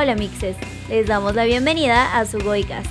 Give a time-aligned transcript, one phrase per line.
[0.00, 0.54] Hola mixes,
[0.88, 2.88] les damos la bienvenida a Sugoicast,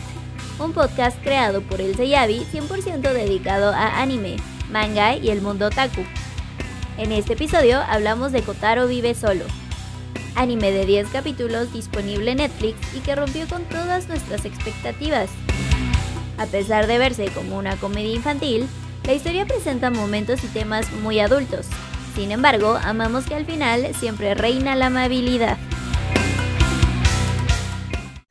[0.60, 4.36] un podcast creado por el Seyabi 100% dedicado a anime,
[4.70, 6.02] manga y el mundo otaku.
[6.98, 9.46] En este episodio hablamos de Kotaro Vive Solo,
[10.36, 15.30] anime de 10 capítulos disponible en Netflix y que rompió con todas nuestras expectativas.
[16.38, 18.68] A pesar de verse como una comedia infantil,
[19.06, 21.68] la historia presenta momentos y temas muy adultos.
[22.16, 25.58] Sin embargo, amamos que al final siempre reina la amabilidad.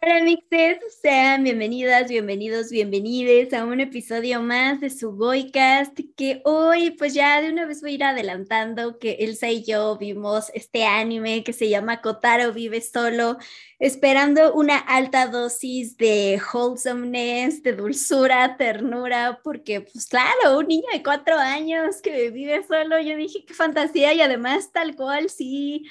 [0.08, 6.92] Hola mixes, sean bienvenidas, bienvenidos, bienvenides a un episodio más de su Goicast que hoy
[6.92, 10.84] pues ya de una vez voy a ir adelantando que Elsa y yo vimos este
[10.84, 13.38] anime que se llama Kotaro vive solo,
[13.80, 21.02] esperando una alta dosis de wholesomeness, de dulzura, ternura, porque pues claro, un niño de
[21.02, 25.84] cuatro años que vive solo, yo dije qué fantasía y además tal cual sí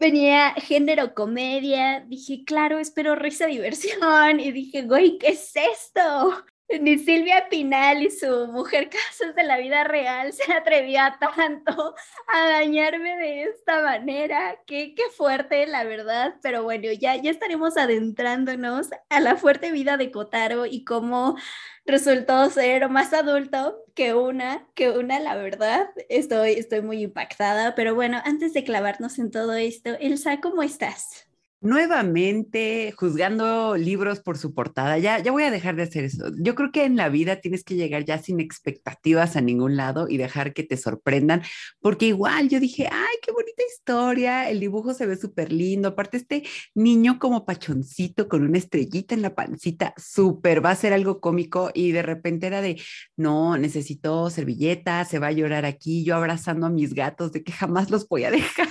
[0.00, 6.42] venía género comedia, dije, claro, espero risa, diversión, y dije, güey, ¿qué es esto?
[6.80, 11.94] Ni Silvia Pinal y su mujer casos de la vida real se atrevía tanto
[12.32, 14.56] a dañarme de esta manera.
[14.66, 16.36] Qué, qué fuerte, la verdad.
[16.42, 21.36] Pero bueno, ya, ya estaremos adentrándonos a la fuerte vida de Kotaro y cómo
[21.84, 25.90] resultó ser más adulto que una, que una, la verdad.
[26.08, 27.74] Estoy, estoy muy impactada.
[27.74, 31.29] Pero bueno, antes de clavarnos en todo esto, Elsa, ¿cómo estás?
[31.60, 34.98] Nuevamente juzgando libros por su portada.
[34.98, 36.30] Ya, ya voy a dejar de hacer eso.
[36.38, 40.08] Yo creo que en la vida tienes que llegar ya sin expectativas a ningún lado
[40.08, 41.42] y dejar que te sorprendan,
[41.80, 46.16] porque igual yo dije, ay, qué bonita historia, el dibujo se ve súper lindo, aparte
[46.16, 46.44] este
[46.74, 51.70] niño como pachoncito con una estrellita en la pancita, súper, va a ser algo cómico
[51.74, 52.80] y de repente era de,
[53.16, 57.52] no, necesito servilleta, se va a llorar aquí, yo abrazando a mis gatos de que
[57.52, 58.68] jamás los voy a dejar,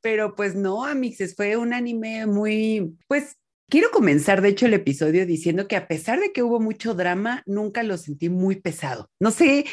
[0.00, 3.36] pero pues no, amixes, fue un anime muy, pues
[3.68, 7.42] Quiero comenzar, de hecho, el episodio diciendo que a pesar de que hubo mucho drama,
[7.46, 9.10] nunca lo sentí muy pesado.
[9.18, 9.64] No sé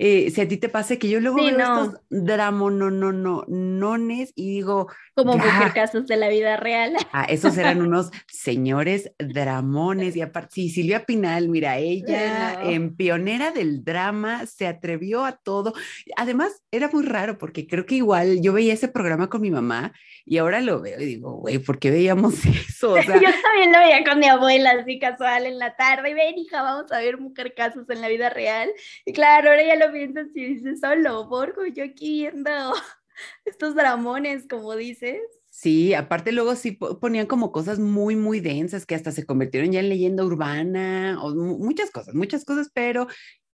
[0.00, 1.84] eh, si a ti te pasa que yo luego veo no.
[1.84, 4.86] estos drama, no, no, no, nones y digo...
[5.14, 6.94] Como mujer casos de la vida real.
[7.10, 13.50] Ah, esos eran unos señores dramones y aparte, sí, Silvia Pinal, mira, ella en pionera
[13.50, 15.72] del drama se atrevió a todo.
[16.16, 19.94] Además, era muy raro porque creo que igual yo veía ese programa con mi mamá
[20.24, 22.34] y ahora lo veo y digo, güey, ¿por qué veíamos
[22.68, 22.92] eso?
[22.92, 26.38] O sea, también lo veía con mi abuela así casual en la tarde y ven,
[26.38, 28.70] hija, vamos a ver mujer casos en la vida real.
[29.04, 32.50] Y claro, ahora ya lo piensas y dices, solo, Borgo, yo aquí viendo
[33.44, 35.20] estos dramones, como dices.
[35.50, 39.80] Sí, aparte luego sí ponían como cosas muy, muy densas que hasta se convirtieron ya
[39.80, 43.08] en leyenda urbana o muchas cosas, muchas cosas, pero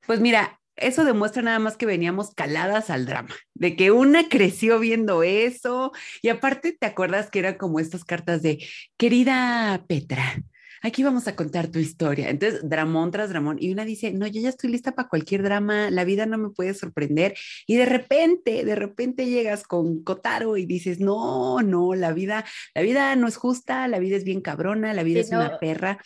[0.08, 4.80] pues mira, eso demuestra nada más que veníamos caladas al drama, de que una creció
[4.80, 8.66] viendo eso y aparte te acuerdas que eran como estas cartas de,
[8.97, 10.41] querida Petra,
[10.81, 12.30] aquí vamos a contar tu historia.
[12.30, 13.58] Entonces, dramón tras dramón.
[13.59, 16.50] Y una dice, no, yo ya estoy lista para cualquier drama, la vida no me
[16.50, 17.36] puede sorprender.
[17.68, 22.81] Y de repente, de repente llegas con Kotaro y dices, no, no, la vida, la
[22.81, 26.00] vida no es justa, la vida es bien cabrona, la vida es una perra.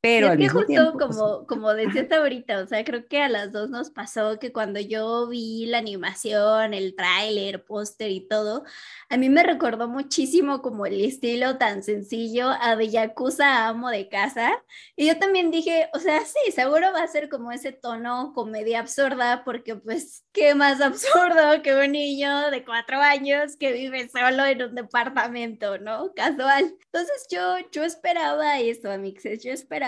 [0.00, 3.50] Pero es que justo pues, como, como decías ahorita, o sea, creo que a las
[3.50, 8.62] dos nos pasó que cuando yo vi la animación, el tráiler, póster y todo,
[9.08, 14.08] a mí me recordó muchísimo como el estilo tan sencillo a de Yakuza Amo de
[14.08, 14.62] Casa.
[14.94, 18.78] Y yo también dije, o sea, sí, seguro va a ser como ese tono comedia
[18.78, 24.44] absurda, porque pues, ¿qué más absurdo que un niño de cuatro años que vive solo
[24.44, 26.12] en un departamento, ¿no?
[26.14, 26.76] Casual.
[26.84, 29.87] Entonces yo, yo esperaba eso, amixes, yo esperaba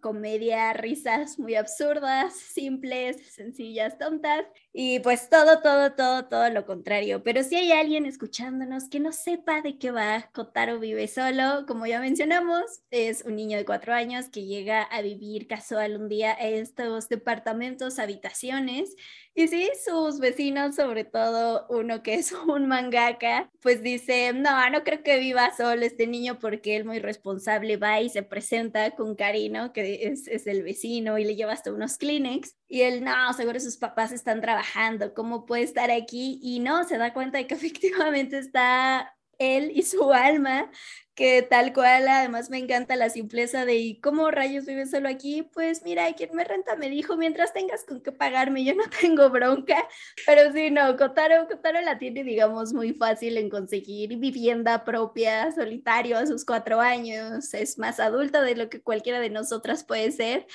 [0.00, 4.46] comedia, risas muy absurdas, simples, sencillas, tontas,
[4.78, 7.22] y pues todo, todo, todo, todo lo contrario.
[7.22, 11.86] Pero si hay alguien escuchándonos que no sepa de qué va, Kotaro vive solo, como
[11.86, 16.32] ya mencionamos, es un niño de cuatro años que llega a vivir casual un día
[16.32, 18.94] a estos departamentos, habitaciones,
[19.38, 24.82] y sí, sus vecinos, sobre todo uno que es un mangaka, pues dice, no, no
[24.82, 29.14] creo que viva solo este niño porque él muy responsable va y se presenta con
[29.14, 32.56] Karino, que es, es el vecino, y le lleva hasta unos Kleenex.
[32.66, 34.65] Y él, no, seguro sus papás están trabajando,
[35.14, 36.38] ¿cómo puede estar aquí?
[36.42, 40.70] Y no, se da cuenta de que efectivamente está él y su alma
[41.16, 45.42] que tal cual, además me encanta la simpleza de ¿y cómo rayos vives solo aquí?
[45.42, 49.30] Pues mira, quien me renta me dijo, mientras tengas con qué pagarme, yo no tengo
[49.30, 49.88] bronca,
[50.26, 56.18] pero sí, no, Kotaro, Kotaro la tiene, digamos, muy fácil en conseguir vivienda propia, solitario
[56.18, 60.46] a sus cuatro años, es más adulto de lo que cualquiera de nosotras puede ser,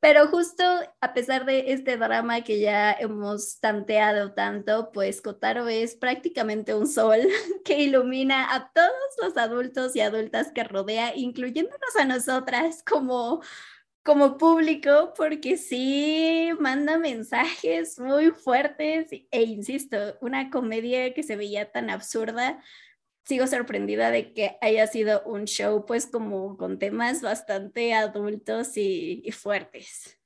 [0.00, 0.64] Pero justo
[1.00, 6.86] a pesar de este drama que ya hemos tanteado tanto, pues Kotaro es prácticamente un
[6.86, 7.20] sol
[7.64, 8.90] que ilumina a todos
[9.22, 13.42] los adultos y adultas que rodea, incluyéndonos a nosotras como
[14.02, 21.70] como público, porque sí manda mensajes muy fuertes e insisto, una comedia que se veía
[21.70, 22.62] tan absurda
[23.24, 29.30] sigo sorprendida de que haya sido un show pues como con temas bastante adultos y,
[29.32, 30.18] fuertes.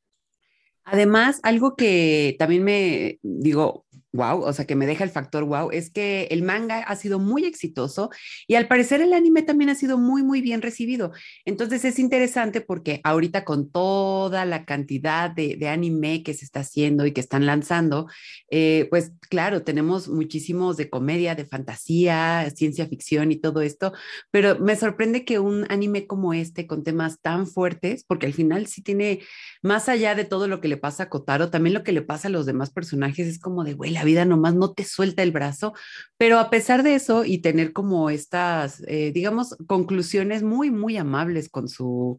[0.85, 5.71] Además, algo que también me digo, wow, o sea, que me deja el factor wow,
[5.71, 8.11] es que el manga ha sido muy exitoso
[8.47, 11.13] y al parecer el anime también ha sido muy, muy bien recibido.
[11.45, 17.07] Entonces es interesante porque ahorita con toda la cantidad de, anime que se está haciendo
[17.07, 18.07] y que están lanzando,
[18.51, 23.93] eh, pues claro, tenemos muchísimos de comedia, de fantasía, ciencia ficción y todo esto,
[24.31, 28.67] pero me sorprende que un anime como este, con temas tan fuertes, porque al final
[28.67, 29.21] sí tiene,
[29.63, 32.29] más allá de todo lo que le pasa a Kotaro, también lo que le pasa
[32.29, 35.31] a los demás personajes es como de, güey, la vida nomás no te suelta el
[35.31, 35.75] brazo,
[36.17, 41.49] pero a pesar de eso y tener como estas, eh, digamos, conclusiones muy, muy amables
[41.49, 42.19] con su...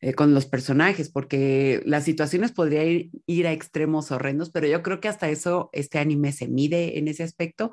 [0.00, 4.82] Eh, con los personajes, porque las situaciones podrían ir, ir, a extremos horrendos, pero yo
[4.82, 7.70] creo que hasta eso este anime se mide en ese aspecto,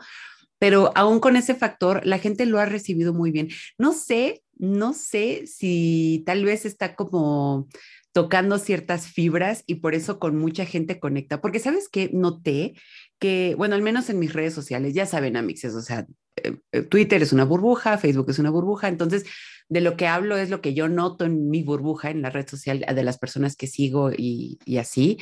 [0.58, 3.50] pero aún con ese factor, la gente lo ha recibido muy bien.
[3.78, 7.68] No sé, no sé si tal vez está como
[8.14, 12.74] tocando ciertas fibras y por eso con mucha gente conecta, porque sabes que noté
[13.22, 16.08] que, bueno, al menos en mis redes sociales, ya saben, Amixes, o sea,
[16.38, 19.26] eh, eh, Twitter es una burbuja, Facebook es una burbuja, entonces
[19.70, 22.50] de lo que hablo es lo que yo noto en mi burbuja, en la red
[22.50, 25.20] social de las personas que sigo y, así,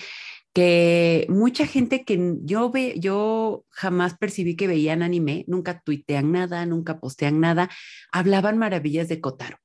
[0.53, 6.65] que mucha gente que yo ve, yo jamás percibí que veían anime, nunca tuitean nada,
[6.65, 7.69] nunca postean nada,
[8.13, 9.57] hablaban maravillas de Kotaro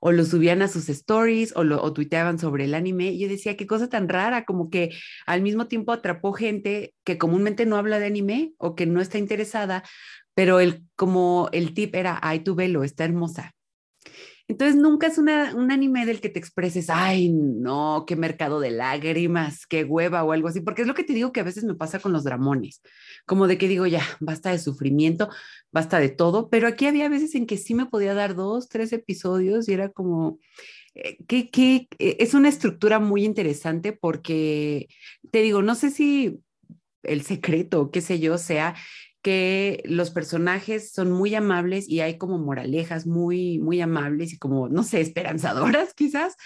[0.00, 3.06] o lo subían a sus stories o lo o tuiteaban sobre el anime.
[3.12, 4.94] Y yo decía, qué cosa tan rara, como que
[5.26, 9.18] al mismo tiempo atrapó gente que comúnmente no habla de anime o que no está
[9.18, 9.82] interesada,
[10.34, 13.55] pero el, como el tip era, ay, tú velo, está hermosa.
[14.48, 19.66] Entonces nunca es un anime del que te expreses, ay, no, qué mercado de lágrimas,
[19.66, 21.74] qué hueva o algo así, porque es lo que te digo que a veces me
[21.74, 22.80] pasa con los dramones,
[23.26, 25.28] como de que digo, ya, basta de sufrimiento,
[25.72, 28.92] basta de todo, pero aquí había veces en que sí me podía dar dos, tres
[28.92, 30.38] episodios y era como,
[30.94, 34.86] eh, que, que eh, es una estructura muy interesante porque,
[35.32, 36.38] te digo, no sé si
[37.02, 38.74] el secreto, qué sé yo, sea
[39.26, 44.68] que los personajes son muy amables y hay como moralejas muy, muy amables y como,
[44.68, 46.36] no sé, esperanzadoras quizás,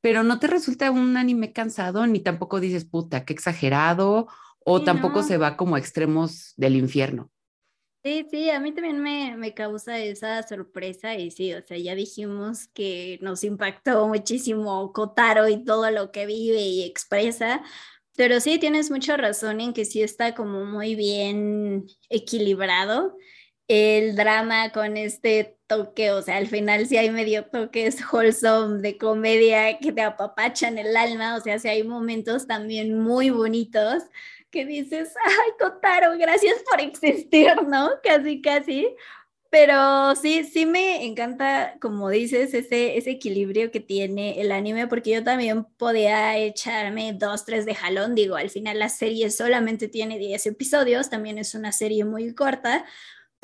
[0.00, 4.26] pero no te resulta un anime cansado ni tampoco dices, puta, qué exagerado,
[4.64, 7.30] o tampoco se va como a extremos del infierno.
[8.02, 11.94] Sí, sí, a mí también me, me, causa esa sorpresa y sí, o sea, ya
[11.94, 17.62] dijimos que nos impactó muchísimo Kotaro y todo lo que vive y expresa,
[18.16, 23.16] pero sí, tienes mucha razón en que sí está como muy bien equilibrado
[23.68, 28.98] el drama con este toque, o sea, al final sí hay medio toques wholesome de
[28.98, 34.02] comedia que te apapachan el alma, o sea, sí hay momentos también muy bonitos
[34.50, 37.90] que dices, ay, Totaro, gracias por existir, ¿no?
[38.02, 38.94] Casi, casi.
[39.54, 45.12] Pero sí, sí me encanta, como dices, ese, ese equilibrio que tiene el anime, porque
[45.12, 48.16] yo también podía echarme dos, tres de jalón.
[48.16, 52.84] Digo, al final la serie solamente tiene 10 episodios, también es una serie muy corta,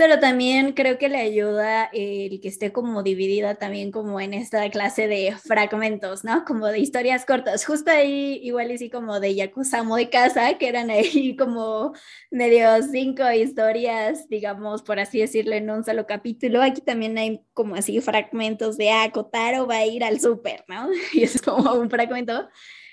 [0.00, 4.70] pero también creo que le ayuda el que esté como dividida también como en esta
[4.70, 6.46] clase de fragmentos, ¿no?
[6.46, 7.66] Como de historias cortas.
[7.66, 11.92] Justo ahí igual así como de Yakuza de casa, que eran ahí como
[12.30, 16.62] medio cinco historias, digamos, por así decirlo, en un solo capítulo.
[16.62, 20.88] Aquí también hay como así fragmentos de, ah, Kotaro va a ir al súper, ¿no?
[21.12, 22.48] Y es como un fragmento.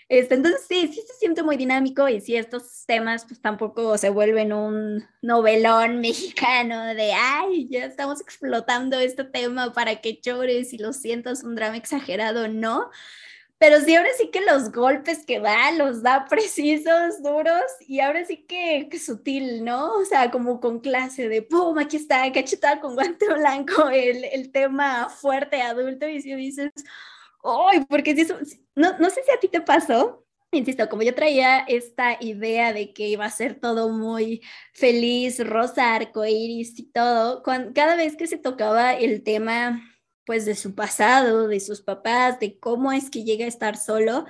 [0.10, 4.10] Este, entonces sí, sí se siente muy dinámico y sí estos temas pues tampoco se
[4.10, 10.78] vuelven un novelón mexicano de, ay, ya estamos explotando este tema para que llores y
[10.78, 12.90] lo sientas un drama exagerado, no.
[13.60, 18.24] Pero sí, ahora sí que los golpes que da, los da precisos, duros, y ahora
[18.24, 19.96] sí que, que sutil, ¿no?
[19.96, 21.78] O sea, como con clase de, ¡pum!
[21.80, 26.72] Aquí está, cachetada con guante blanco, el, el tema fuerte adulto, y si dices,
[27.48, 27.86] ¡ay!
[27.86, 28.38] Porque si eso,
[28.76, 32.94] no, no sé si a ti te pasó, insisto, como yo traía esta idea de
[32.94, 34.42] que iba a ser todo muy
[34.74, 39.82] feliz, rosa, arcoíris y todo, cuando, cada vez que se tocaba el tema,
[40.26, 44.26] pues de su pasado, de sus papás, de cómo es que llega a estar solo,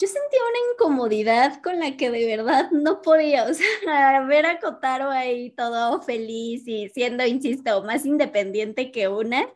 [0.00, 4.58] yo sentía una incomodidad con la que de verdad no podía, o sea, ver a
[4.58, 9.46] Kotaro ahí todo feliz y siendo, insisto, más independiente que una.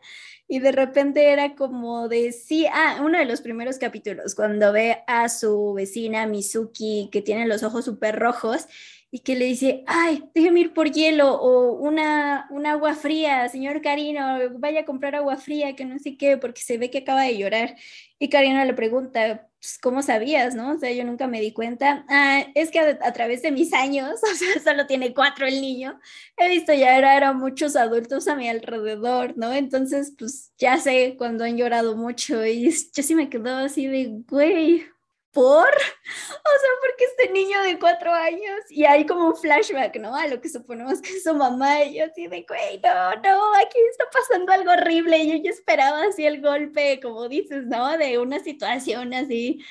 [0.47, 5.03] Y de repente era como de, sí, ah, uno de los primeros capítulos, cuando ve
[5.07, 8.67] a su vecina Mizuki que tiene los ojos súper rojos
[9.11, 13.81] y que le dice, ay, déjeme ir por hielo o una, una agua fría, señor
[13.81, 17.23] Karino, vaya a comprar agua fría, que no sé qué, porque se ve que acaba
[17.23, 17.75] de llorar.
[18.19, 20.73] Y Karino le pregunta, pues, ¿cómo sabías, no?
[20.73, 22.05] O sea, yo nunca me di cuenta.
[22.09, 25.99] Ah, es que a, través de mis años, o sea, solo tiene cuatro el niño,
[26.37, 29.53] he visto ya era, muchos adultos a mi alrededor, ¿no?
[29.53, 34.21] Entonces, pues ya sé cuando han llorado mucho y yo sí me quedo así de,
[34.27, 34.85] güey,
[35.31, 35.67] ¿por?
[35.67, 40.15] O sea, porque este niño de cuatro años y hay como un flashback, ¿no?
[40.15, 43.55] A lo que suponemos que es su mamá y yo así de, güey, no, no,
[43.55, 47.97] aquí está pasando algo horrible yo ya esperaba así el golpe, como dices, ¿no?
[47.97, 49.63] De una situación así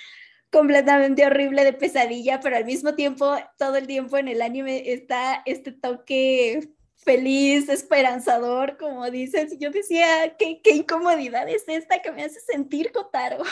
[0.50, 5.42] completamente horrible de pesadilla, pero al mismo tiempo, todo el tiempo en el anime está
[5.44, 9.58] este toque feliz, esperanzador, como dices.
[9.58, 13.42] Yo decía, ¿qué, qué incomodidad es esta que me hace sentir Kotaro?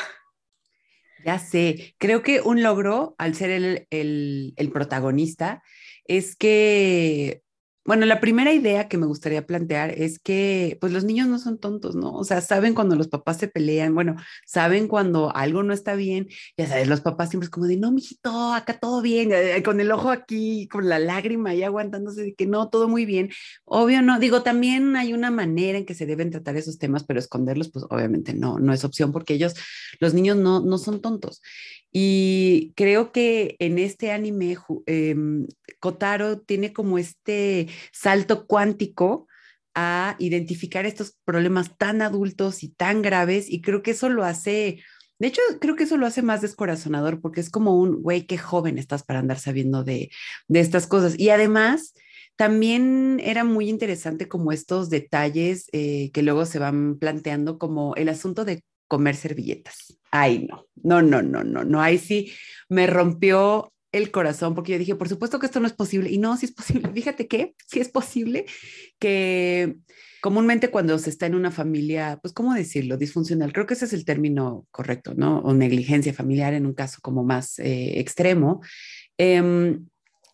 [1.25, 5.63] Ya sé, creo que un logro al ser el, el, el protagonista
[6.05, 7.43] es que
[7.87, 11.59] bueno, la primera idea que me gustaría plantear es que pues los niños no son
[11.59, 12.13] tontos, ¿no?
[12.15, 16.29] O sea, saben cuando los papás se pelean, bueno, saben cuando algo no está bien,
[16.57, 19.81] ya sabes, los papás siempre es como de, no, mijito, acá todo bien, eh, con
[19.81, 23.31] el ojo aquí, con la lágrima ahí aguantándose de que no, todo muy bien.
[23.65, 27.21] Obvio, no, digo, también hay una manera en que se deben tratar esos temas, pero
[27.21, 29.55] esconderlos, pues obviamente no, no es opción porque ellos,
[30.01, 31.43] los niños no, no son tontos.
[31.99, 35.47] Y creo que en este anime, em,
[35.81, 39.27] Kotaro tiene como este salto cuántico
[39.75, 44.83] a identificar estos problemas tan adultos y tan graves, y creo que eso lo hace,
[45.19, 48.37] de hecho, creo que eso lo hace más descorazonador, porque es como un, güey, qué
[48.37, 50.11] joven estás para andar sabiendo de,
[50.51, 51.19] estas cosas.
[51.19, 51.95] Y además,
[52.37, 58.11] también era muy interesante como estos detalles eh, que luego se van planteando, como el
[58.11, 59.97] asunto de comer servilletas.
[60.19, 62.33] Ay, no, no, no, no, no, no, ahí sí
[62.69, 66.19] me rompió el corazón porque yo dije, por supuesto que esto no es posible y
[66.19, 66.91] no, sí es posible.
[66.95, 68.47] Fíjate que sí es posible
[68.99, 69.77] que
[70.21, 72.97] comúnmente cuando se está en una familia, pues, ¿cómo decirlo?
[72.97, 75.39] Disfuncional, creo que ese es el término correcto, ¿no?
[75.41, 78.61] O negligencia familiar en un caso como más eh, extremo.
[79.19, 79.79] Eh,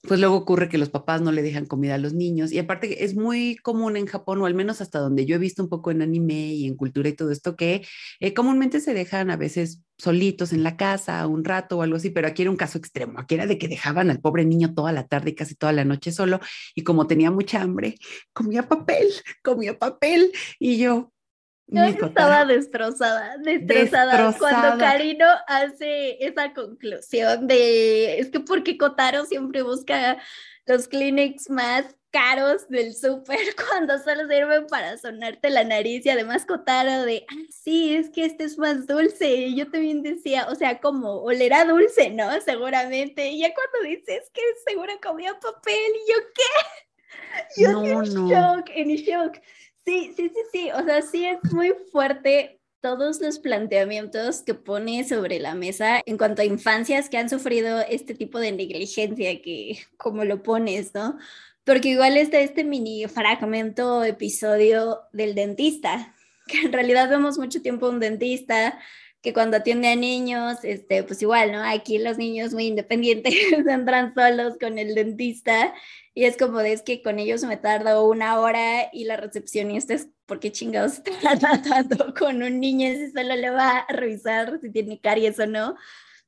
[0.02, 3.04] pues luego ocurre que los papás no le dejan comida a los niños y aparte
[3.04, 5.90] es muy común en Japón o al menos hasta donde yo he visto un poco
[5.90, 7.87] en anime y en cultura y todo esto que
[8.21, 12.11] eh, comúnmente se dejan a veces solitos en la casa un rato o algo así,
[12.11, 14.90] pero aquí era un caso extremo, aquí era de que dejaban al pobre niño toda
[14.92, 16.40] la tarde y casi toda la noche solo
[16.75, 17.97] y como tenía mucha hambre,
[18.32, 19.09] comía papel,
[19.42, 21.12] comía papel y yo,
[21.66, 29.62] yo estaba destrozada, destrozada, cuando Karino hace esa conclusión de, es que porque Kotaro siempre
[29.62, 30.19] busca
[30.66, 33.38] los clinics más caros del súper
[33.69, 38.26] cuando solo sirven para sonarte la nariz y además Kotaro de, ah, sí, es que
[38.26, 39.35] este es más dulce.
[39.35, 42.28] Y yo también decía, o sea, como olerá dulce, ¿no?
[42.42, 43.28] Seguramente.
[43.31, 46.42] Y ya cuando dices que seguro comía papel, y yo, ¿qué?
[47.57, 49.38] Yo no, en shock, en shock.
[49.84, 55.04] Sí, sí, sí, sí, o sea, sí es muy fuerte todos los planteamientos que pone
[55.04, 59.78] sobre la mesa en cuanto a infancias que han sufrido este tipo de negligencia, que
[59.96, 61.16] como lo pones, ¿no?
[61.64, 66.14] Porque igual está este mini fragmento episodio del dentista,
[66.48, 68.78] que en realidad vemos mucho tiempo un dentista
[69.22, 71.62] que cuando atiende a niños, este, pues igual, ¿no?
[71.62, 73.34] Aquí los niños muy independientes
[73.68, 75.72] entran solos con el dentista
[76.12, 79.94] y es como de, es que con ellos me tardo una hora y la recepcionista
[79.94, 84.58] es, ¿por qué chingados está tratando con un niño si solo le va a revisar
[84.60, 85.76] si tiene caries o no?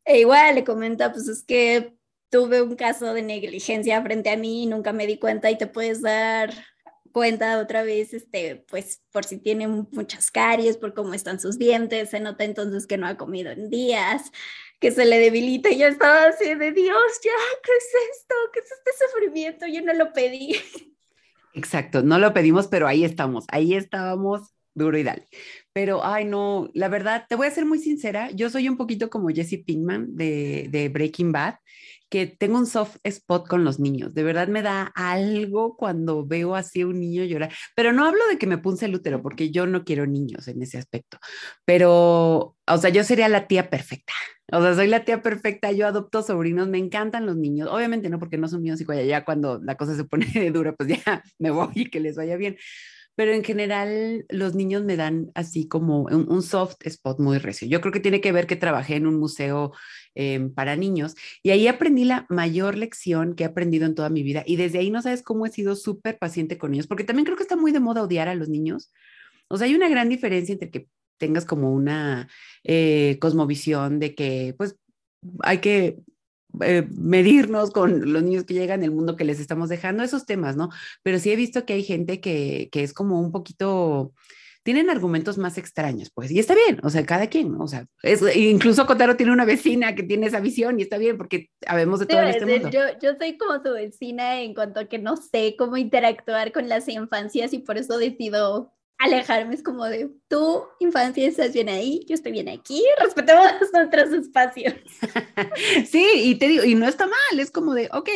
[0.05, 1.95] E igual le comenta, pues es que
[2.31, 5.67] tuve un caso de negligencia frente a mí y nunca me di cuenta y te
[5.67, 6.53] puedes dar
[7.15, 12.11] cuenta otra vez, este, pues por si tiene muchas caries, por cómo están sus dientes,
[12.11, 14.33] se nota entonces que no ha comido en días,
[14.81, 17.31] que se le debilita y yo estaba así de Dios, ya,
[17.63, 18.35] ¿qué es esto?
[18.53, 19.67] ¿Qué es este sufrimiento?
[19.67, 20.57] Yo no lo pedí.
[21.55, 25.29] Exacto, no lo pedimos, pero ahí estamos, ahí estábamos duro y dale.
[25.73, 29.09] Pero, ay, no, la verdad, te voy a ser muy sincera, yo soy un poquito
[29.09, 31.55] como Jesse Pinkman de, de Breaking Bad
[32.15, 34.15] que tengo un soft spot con los niños.
[34.15, 37.53] De verdad me da algo cuando veo así un niño llorar.
[37.75, 40.63] Pero no hablo de que me punce el útero, porque yo no quiero niños en
[40.63, 41.19] ese aspecto.
[41.65, 44.13] Pero, o sea, yo sería la tía perfecta.
[44.53, 47.69] O sea, soy la tía perfecta, yo adopto sobrinos, me encantan los niños.
[47.69, 50.91] Obviamente no, porque no son míos y ya cuando la cosa se pone dura, pues
[50.91, 52.57] ya me voy y que les vaya bien
[53.15, 57.69] pero en general los niños me dan así como un, soft spot muy recio.
[57.69, 59.73] Yo creo que tiene que ver que trabajé en un museo
[60.15, 64.23] em, para niños y ahí aprendí la mayor lección que he aprendido en toda mi
[64.23, 67.25] vida y desde ahí no sabes cómo he sido súper paciente con ellos, porque también
[67.25, 68.91] creo que está muy de moda odiar a los niños.
[69.49, 72.29] O sea, hay una gran diferencia entre que tengas como una
[72.65, 74.77] eh, cosmovisión de que pues
[75.41, 75.99] hay que
[76.61, 80.57] eh, medirnos con los niños que llegan, el mundo que les estamos dejando, esos temas,
[80.57, 80.71] ¿no?
[81.03, 84.13] Pero sí he visto que hay gente que, que es como un poquito
[84.65, 88.23] tienen argumentos más extraños, pues, y está bien, o sea, cada quien, o sea, es,
[88.35, 92.07] incluso Cotaro tiene una vecina que tiene esa visión y está bien porque sabemos de
[92.07, 92.71] todo en este mundo.
[92.71, 96.71] Yo, yo soy como tu vecina en cuanto a que no sé cómo interactuar con
[96.71, 102.05] las infancias y por eso decido alejarme, es como de tu infancia estás bien ahí,
[102.09, 104.75] yo estoy bien aquí, respetemos nuestros espacios.
[105.91, 108.09] sí, y te digo, y no está mal, es como de, ok,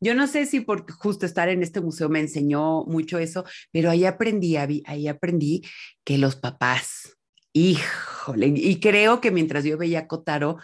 [0.00, 3.90] yo no sé si por justo estar en este museo me enseñó mucho eso, pero
[3.90, 5.62] ahí aprendí, ahí aprendí
[6.04, 7.16] que los papás,
[7.52, 10.58] híjole, y creo que mientras yo veía Kotaro,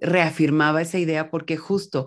[0.00, 2.06] reafirmaba esa idea porque justo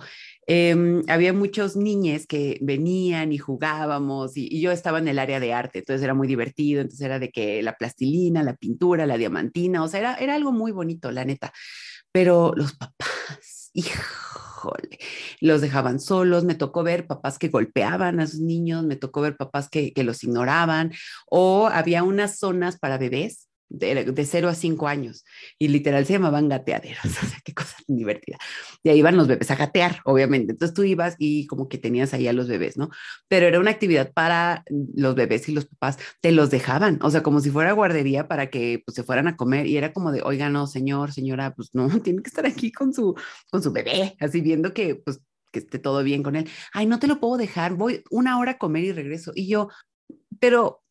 [0.54, 5.54] Em, había muchos niños que venían y jugábamos y, yo estaba en el área de
[5.54, 9.82] arte, entonces era muy divertido, entonces era de que la plastilina, la pintura, la diamantina,
[9.82, 11.54] o sea, era, era algo muy bonito, la neta.
[12.12, 15.00] Pero los papás, híjole,
[15.40, 19.38] los dejaban solos, me tocó ver papás que golpeaban a sus niños, me tocó ver
[19.38, 20.92] papás que los ignoraban,
[21.28, 25.26] o había unas zonas para bebés de, 0 a 5 años
[25.58, 28.38] y literal se llamaban gateaderos, o sea, qué cosa tan divertida.
[28.84, 30.54] Y ahí iban los bebés a gatear, obviamente.
[30.54, 32.90] Entonces tú ibas y como que tenías ahí a los bebés, ¿no?
[33.28, 37.24] Pero era una actividad para los bebés y los papás, te los dejaban, o sea,
[37.24, 40.22] como si fuera guardería para que pues, se fueran a comer y era como de,
[40.24, 43.16] oiga, no, señor, señora, pues no, tiene que estar aquí con su,
[43.50, 46.50] con su bebé, así viendo que pues que esté todo bien con él.
[46.74, 49.34] Ay, no te lo puedo dejar, voy una hora a comer y regreso.
[49.36, 49.68] Y yo,
[50.40, 50.82] pero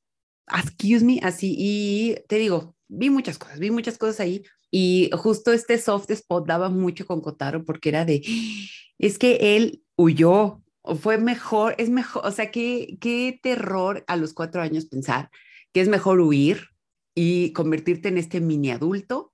[0.58, 5.52] excuse me, así, y te digo, vi muchas cosas, vi muchas cosas ahí, y justo
[5.52, 8.22] este soft spot daba mucho con Kotaro porque era de,
[8.98, 14.16] es que él huyó, o fue mejor, es mejor, o sea, qué, qué terror a
[14.16, 15.30] los cuatro años pensar
[15.72, 16.68] que es mejor huir
[17.14, 19.32] y convertirte en este mini adulto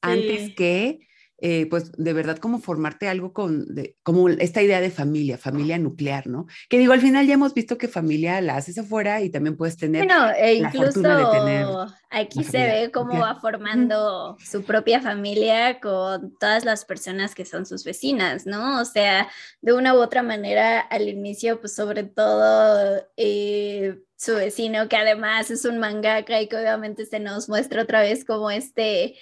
[0.00, 1.00] antes que
[1.42, 3.66] eh, pues de verdad como formarte algo con,
[4.02, 6.46] como esta idea de familia, familia nuclear, ¿no?
[6.68, 9.76] Que digo, al final ya hemos visto que familia la haces afuera y también puedes
[9.76, 16.64] tener bueno, e incluso aquí se ve cómo va formando su propia familia con todas
[16.64, 18.80] las personas que son sus vecinas, ¿no?
[18.80, 19.28] O sea,
[19.62, 23.02] de una u otra manera al inicio, pues sobre todo...
[23.16, 28.02] Eh, su vecino, que además es un mangaka y que obviamente se nos muestra otra
[28.02, 29.16] vez como este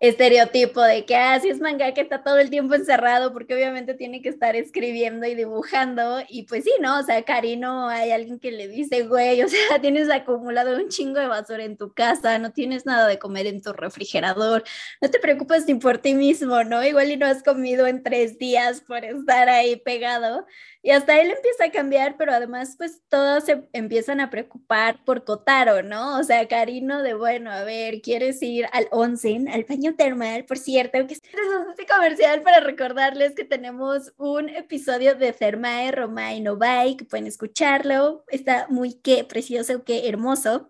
[0.00, 4.30] estereotipo de que, ah, es mangaka está todo el tiempo encerrado porque obviamente tiene que
[4.30, 6.98] estar escribiendo y dibujando y pues sí, ¿no?
[6.98, 11.20] O sea, Karino, hay alguien que le dice, güey, o sea, tienes acumulado un chingo
[11.20, 14.64] de basura en tu casa, no tienes nada de comer en tu refrigerador,
[15.00, 16.84] no te preocupes ni por ti mismo, ¿no?
[16.84, 20.44] Igual y no has comido en tres días por estar ahí pegado.
[20.86, 25.24] Y hasta él empieza a cambiar, pero además pues todos se empiezan a preocupar por
[25.24, 26.18] Kotaro, ¿no?
[26.18, 30.44] O sea, Karino de, bueno, a ver, ¿quieres ir al onsen, al baño termal?
[30.44, 31.22] Por cierto, que es
[31.70, 38.22] este comercial para recordarles que tenemos un episodio de Thermae Romae Novai, que pueden escucharlo,
[38.28, 40.68] está muy qué precioso, qué hermoso.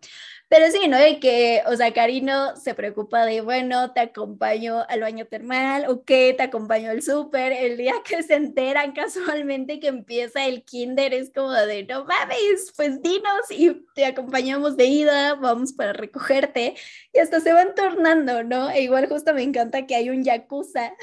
[0.57, 1.05] Pero sí, ¿no?
[1.05, 6.05] Y que, o sea, Karino se preocupa de, bueno, te acompaño al baño termal, o
[6.05, 7.51] que te acompaño al súper.
[7.51, 12.73] El día que se enteran casualmente que empieza el kinder, es como de, no mames,
[12.77, 16.77] pues dinos y te acompañamos de ida, vamos para recogerte.
[17.13, 18.71] Y hasta se van tornando, ¿no?
[18.71, 20.95] E igual justo me encanta que hay un yakuza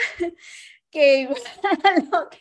[0.91, 1.29] que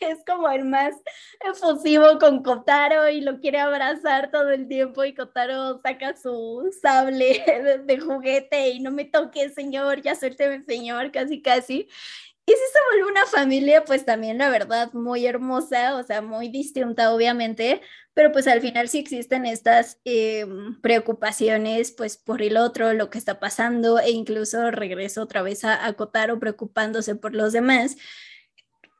[0.00, 0.94] es como el más
[1.40, 7.44] efusivo con Kotaro y lo quiere abrazar todo el tiempo y Kotaro saca su sable
[7.86, 11.88] de, juguete y no me toque señor, ya suélteme señor, casi casi.
[12.46, 16.48] Y si se vuelve una familia, pues también la verdad muy hermosa, o sea, muy
[16.48, 17.80] distinta obviamente,
[18.12, 23.18] pero pues al final sí existen estas em, preocupaciones pues por el otro, lo que
[23.18, 27.96] está pasando e incluso regreso otra vez a, a Kotaro preocupándose por los demás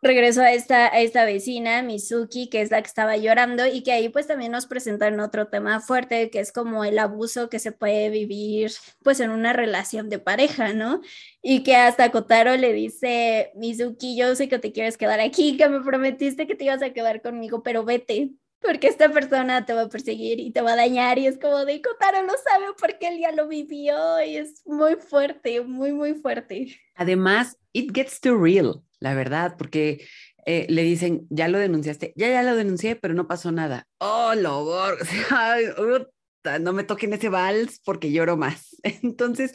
[0.03, 3.93] regreso a esta, a esta vecina, Mizuki, que es la que estaba llorando y que
[3.93, 7.73] ahí pues también nos presentan otro tema fuerte, que es como el abuso que se
[7.73, 11.01] puede vivir pues en una relación de pareja, ¿no?
[11.43, 15.69] Y que hasta Kotaro le dice, Mizuki, yo sé que te quieres quedar aquí, que
[15.69, 18.31] me prometiste que te ibas a quedar conmigo, pero vete.
[18.63, 21.65] Porque esta persona te va a perseguir y te va a dañar y es como
[21.65, 26.13] de Kotaro lo sabe porque él ya lo vivió y es muy fuerte, muy, muy
[26.13, 26.79] fuerte.
[26.95, 30.07] Además, it gets too real la verdad, porque
[30.47, 33.87] eh, le dicen, ya lo denunciaste, ya, ya lo denuncié, pero no pasó nada.
[33.99, 34.67] Oh, lo
[36.61, 38.77] no me toquen ese vals porque lloro más.
[39.03, 39.53] Entonces,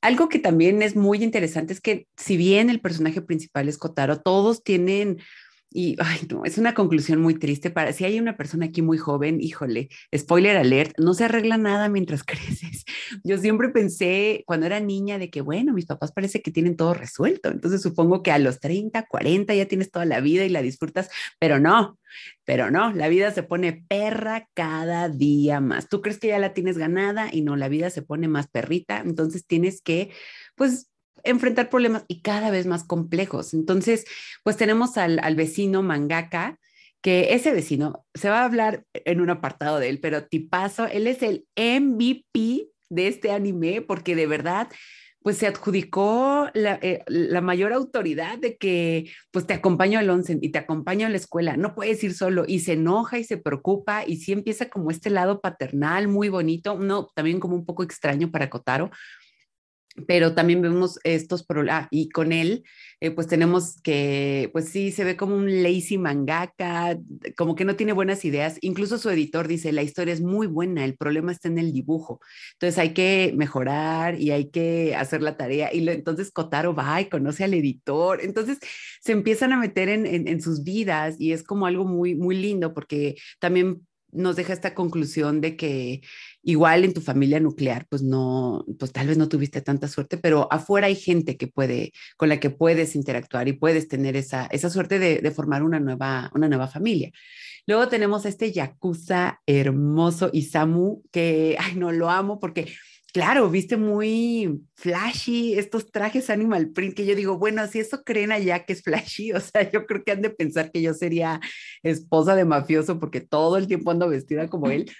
[0.00, 4.20] algo que también es muy interesante es que si bien el personaje principal es Kotaro,
[4.20, 5.20] todos tienen
[5.74, 5.96] y
[6.44, 10.56] es una conclusión muy triste para si hay una persona aquí muy joven, híjole, spoiler
[10.56, 12.84] alert, no se arregla nada mientras creces.
[13.24, 16.94] Yo siempre pensé cuando era niña de que, bueno, mis papás parece que tienen todo
[16.94, 20.62] resuelto, entonces supongo que a los 30, 40 ya tienes toda la vida y la
[20.62, 21.98] disfrutas, pero no,
[22.44, 25.88] pero no, la vida se pone perra cada día más.
[25.88, 29.02] Tú crees que ya la tienes ganada y no, la vida se pone más perrita,
[29.04, 30.10] entonces tienes que,
[30.56, 30.91] pues,
[31.24, 33.54] enfrentar problemas y cada vez más complejos.
[33.54, 34.04] Entonces,
[34.42, 36.58] pues tenemos al, vecino mangaka,
[37.00, 41.06] que ese vecino, se va a hablar en un apartado de él, pero tipazo, él
[41.06, 44.68] es el MVP de este anime porque de verdad
[45.22, 50.38] pues se adjudicó la, eh, la, mayor autoridad de que pues te acompaño al once
[50.40, 53.36] y te acompaño a la escuela, no puedes ir solo y se enoja y se
[53.36, 57.82] preocupa y sí empieza como este lado paternal muy bonito, no, también como un poco
[57.82, 58.90] extraño para Kotaro,
[60.06, 62.64] pero también vemos estos problemas, y con él,
[63.00, 66.98] eh, pues tenemos que, pues sí, se ve como un lazy mangaka,
[67.36, 70.84] como que no tiene buenas ideas, incluso su editor dice, la historia es muy buena,
[70.84, 72.20] el problema está en el dibujo,
[72.54, 77.08] entonces hay que mejorar y hay que hacer la tarea, y entonces Kotaro va y
[77.08, 78.58] conoce al editor, entonces
[79.00, 82.72] se empiezan a meter en, en sus vidas y es como algo muy, muy lindo
[82.72, 86.02] porque también nos deja esta conclusión de que
[86.42, 90.48] igual en tu familia nuclear, pues no, pues tal vez no tuviste tanta suerte, pero
[90.52, 94.70] afuera hay gente que puede, con la que puedes interactuar y puedes tener esa, esa
[94.70, 97.10] suerte de, formar una nueva, una nueva familia.
[97.66, 102.72] Luego tenemos este Yakuza hermoso Isamu, que, ay, no lo amo porque
[103.12, 108.32] claro, viste muy flashy estos trajes animal print que yo digo, bueno, si eso creen
[108.32, 111.40] allá que es flashy, o sea, yo creo que han de pensar que yo sería
[111.82, 114.90] esposa de mafioso porque todo el tiempo ando vestida como él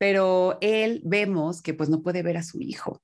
[0.00, 3.02] pero él vemos que pues no puede ver a su hijo,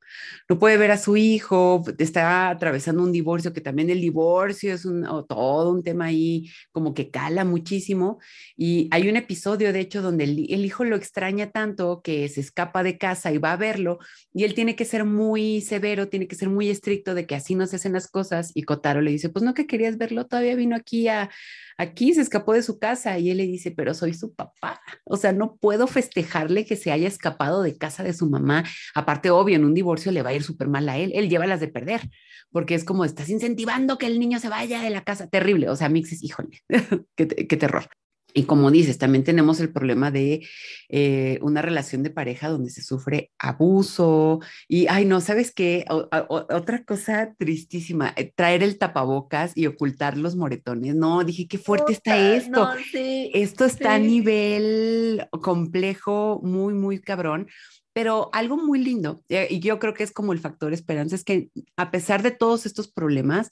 [0.49, 4.87] no puede ver a su hijo, está atravesando un divorcio, que también el divorcio es
[4.87, 8.19] un, todo un tema ahí como que cala muchísimo.
[8.57, 12.83] Y hay un episodio, de hecho, donde el, hijo lo extraña tanto que se escapa
[12.83, 13.99] de casa y va a verlo,
[14.33, 17.55] y él tiene que ser muy severo, tiene que ser muy estricto de que así
[17.55, 18.53] no se hacen las cosas.
[18.55, 21.29] Y Kotaro le dice, pues no que querías verlo, todavía vino aquí a,
[21.77, 25.19] aquí se escapó de su casa y él le dice, pero soy su papá, o
[25.19, 28.65] sea, no puedo festejarle que haya escapado de casa de su mamá.
[28.95, 31.47] Aparte, obvio, en un divorcio le va a ir súper mal a él, él lleva
[31.47, 32.09] las de perder,
[32.51, 35.77] porque es como estás incentivando que el niño se vaya de la casa, terrible, o
[35.77, 36.63] sea, Mixes, híjole,
[37.17, 37.89] qué terror.
[38.37, 40.47] Y como dices, también tenemos el problema de
[40.91, 45.87] eh, una relación de pareja donde se sufre abuso y, ay, no, ¿sabes qué?
[45.89, 50.95] otra cosa tristísima, eh, traer el tapabocas y ocultar los moretones.
[50.95, 52.69] No, dije, qué fuerte está esto.
[52.93, 57.49] esto está a nivel complejo, muy, muy cabrón.
[57.95, 61.25] Pero algo muy lindo, eh, y yo creo que es como el factor esperanza, es
[61.25, 63.49] que a pesar de todos estos problemas,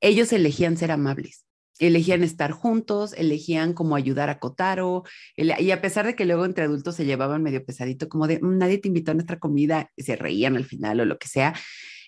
[0.00, 1.47] ellos elegían ser amables
[1.78, 5.04] elegían estar juntos, elegían como ayudar a Kotaro,
[5.36, 8.58] y a pesar de que luego entre adultos se llevaban medio pesadito, como de mm,
[8.58, 11.54] nadie te invitó a nuestra comida, y se reían al final o lo que sea,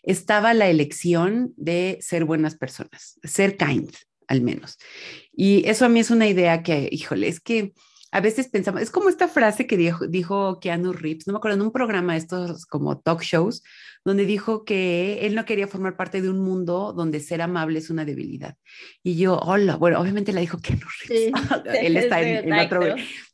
[0.03, 3.91] estaba la elección de ser buenas personas, ser kind
[4.31, 4.79] al menos.
[5.33, 7.73] Y eso a mí es una idea que, híjole, es que
[8.13, 11.57] a veces pensamos, es como esta frase que dijo, dijo Keanu Reeves, no me acuerdo,
[11.57, 13.63] en un programa de estos como talk shows,
[14.05, 17.91] donde dijo que él no quería formar parte de un mundo donde ser amable es
[17.91, 18.57] una debilidad.
[19.03, 21.33] Y yo, hola, bueno, obviamente la dijo Keanu Reeves.
[21.83, 22.83] él está en, otro,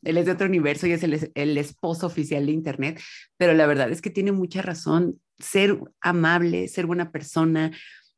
[0.03, 3.01] él es de otro universo y es el, el esposo oficial de Internet,
[3.37, 5.19] pero la verdad es que tiene mucha razón.
[5.39, 7.71] Ser amable, ser buena persona,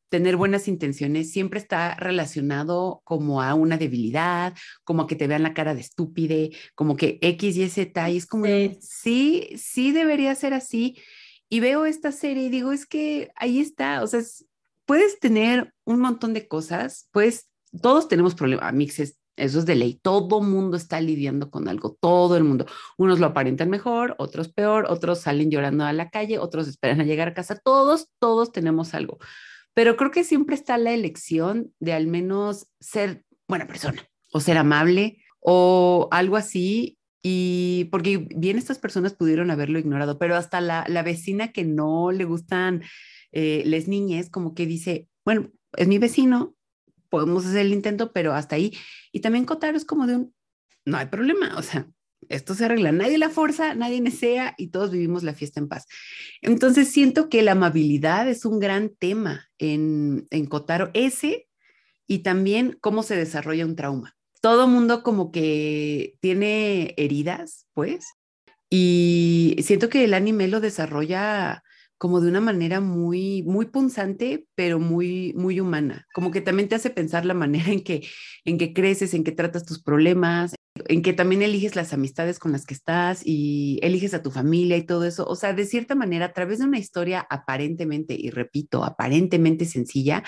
[0.10, 5.44] tener buenas intenciones siempre está relacionado como a una debilidad, como a que te vean
[5.44, 8.46] la cara de estúpide, como que X y Z, y es como,
[8.82, 10.98] sí, sí, debería ser así.
[11.48, 14.22] Y veo esta serie y digo, es que ahí está, o sea,
[14.86, 17.48] puedes tener un montón de cosas, pues
[17.82, 22.36] todos tenemos problemas, mixes, eso es de ley, todo mundo está lidiando con algo, todo
[22.36, 22.66] el mundo.
[22.98, 27.06] Unos lo aparentan mejor, otros peor, otros salen llorando a la calle, otros esperan a
[27.06, 29.18] llegar a casa, todos, todos tenemos algo
[29.74, 34.58] pero creo que siempre está la elección de al menos ser buena persona o ser
[34.58, 36.98] amable o algo así.
[37.22, 42.12] Y porque bien estas personas pudieron haberlo ignorado, pero hasta la, la vecina que no
[42.12, 42.84] le gustan
[43.32, 46.56] eh, las niñas, como que dice, bueno, es mi vecino,
[47.10, 48.74] podemos hacer el intento, pero hasta ahí.
[49.12, 50.34] Y también Kotaro es como de un,
[50.86, 51.88] no hay problema, o sea,
[52.28, 55.86] esto se arregla, nadie la fuerza, nadie desea y todos vivimos la fiesta en paz.
[56.42, 61.48] Entonces siento que la amabilidad es un gran tema en, en Kotaro, ese
[62.08, 64.16] y también cómo se desarrolla un trauma.
[64.42, 68.06] Todo mundo como que tiene heridas, pues,
[68.70, 71.64] Y siento que el anime lo desarrolla
[72.00, 76.08] como de una manera muy, muy punzante, pero muy, muy humana.
[76.14, 78.08] Como que también te hace pensar la manera en que,
[78.46, 80.56] en que creces, en que tratas tus problemas,
[80.88, 84.78] en que también eliges las amistades con las que estás y eliges a tu familia
[84.78, 85.26] y todo eso.
[85.26, 90.24] O sea, de cierta manera, a través de una historia aparentemente, y repito, aparentemente sencilla,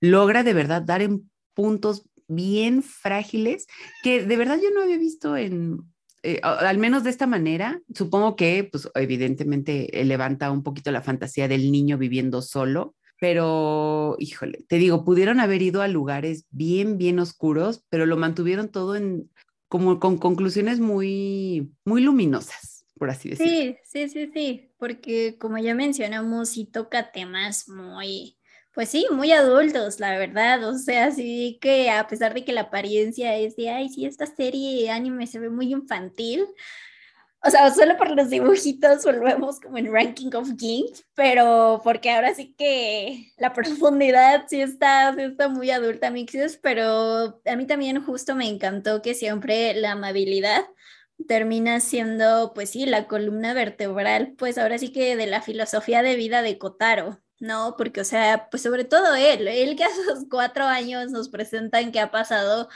[0.00, 3.66] logra de verdad dar en puntos bien frágiles
[4.02, 5.78] que de verdad yo no había visto en,
[6.22, 11.46] eh, al menos de esta manera, supongo que, pues evidentemente levanta un poquito la fantasía
[11.46, 17.18] del niño viviendo solo, pero híjole, te digo, pudieron haber ido a lugares bien, bien
[17.18, 19.30] oscuros, pero lo mantuvieron todo en
[19.68, 23.52] como con conclusiones muy, muy luminosas, por así decirlo.
[23.52, 28.36] Sí, sí, sí, sí, porque como ya mencionamos, sí toca temas muy,
[28.72, 30.68] pues sí, muy adultos, la verdad.
[30.68, 34.26] O sea, sí que a pesar de que la apariencia es de, ay, sí, esta
[34.26, 36.46] serie anime se ve muy infantil.
[37.42, 42.34] O sea, solo por los dibujitos volvemos como en Ranking of Kings, pero porque ahora
[42.34, 48.02] sí que la profundidad sí está, sí está muy adulta, Mixes, pero a mí también
[48.04, 50.64] justo me encantó que siempre la amabilidad
[51.28, 56.16] termina siendo, pues sí, la columna vertebral, pues ahora sí que de la filosofía de
[56.16, 57.20] vida de Kotaro.
[57.38, 57.74] ¿no?
[57.76, 61.92] Porque, o sea, pues sobre todo él, él que a sus cuatro años nos presentan
[61.92, 62.68] que ha pasado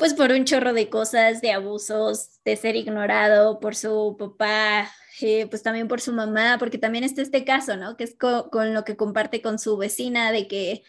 [0.00, 5.46] pues por un chorro de cosas, de abusos, de ser ignorado por su papá, eh,
[5.46, 7.98] pues también por su mamá, porque también está este caso, ¿no?
[7.98, 10.84] Que es con lo que comparte con su vecina, de que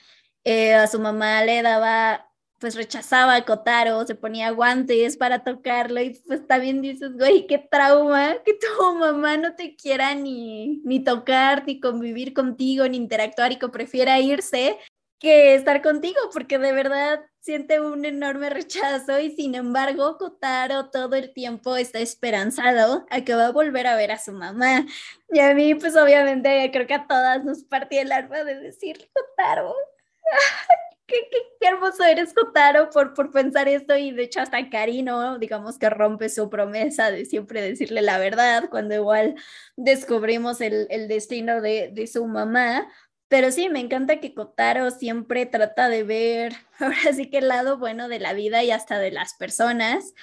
[0.46, 6.00] eh, a su mamá le daba pues rechazaba a Kotaro, se ponía guantes para tocarlo
[6.00, 11.04] y pues también dices, güey, qué trauma que tu mamá no te quiera ni, ni
[11.04, 14.78] tocar, ni convivir contigo, ni interactuar y que prefiera irse
[15.22, 21.16] que estar contigo, porque de verdad siente un enorme rechazo y sin embargo Kotaro todo
[21.16, 24.88] el tiempo está esperanzado a que va a volver a ver a su mamá.
[25.32, 29.12] Y a mí pues obviamente creo que a todas nos partía el alma de decir,
[29.14, 29.76] Kotaro,
[31.06, 31.30] qué,
[31.62, 33.96] hermoso eres, Kotaro, por, por pensar esto.
[33.96, 38.70] Y de hecho, hasta Karino, digamos que rompe su promesa de siempre decirle la verdad,
[38.70, 39.36] cuando igual
[39.76, 42.88] descubrimos el, el destino de, de su mamá.
[43.32, 47.78] Pero sí, me encanta que Kotaro siempre trata de ver, ahora sí que el lado
[47.78, 50.14] bueno de la vida y hasta de las personas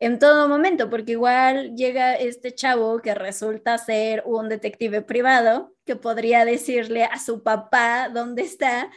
[0.00, 5.94] en todo momento, porque igual llega este chavo que resulta ser un detective privado que
[5.94, 8.90] podría decirle a su papá dónde está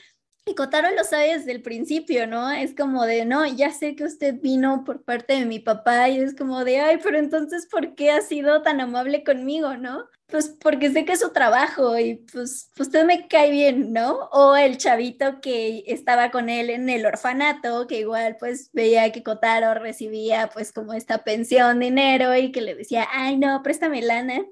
[0.46, 2.50] y Kotaro lo sabe desde el principio, ¿no?
[2.50, 6.20] Es como de, no, ya sé que usted vino por parte de mi papá y
[6.20, 10.06] es como de, ay, pero entonces, ¿por qué ha sido tan amable conmigo, no?
[10.30, 14.28] Pues porque sé que es su trabajo y pues, usted me cae bien, ¿no?
[14.34, 19.24] O el chavito que estaba con él en el orfanato, que igual pues veía que
[19.24, 24.46] Kotaro recibía pues como esta pensión, dinero y que le decía, ay, no, préstame lana.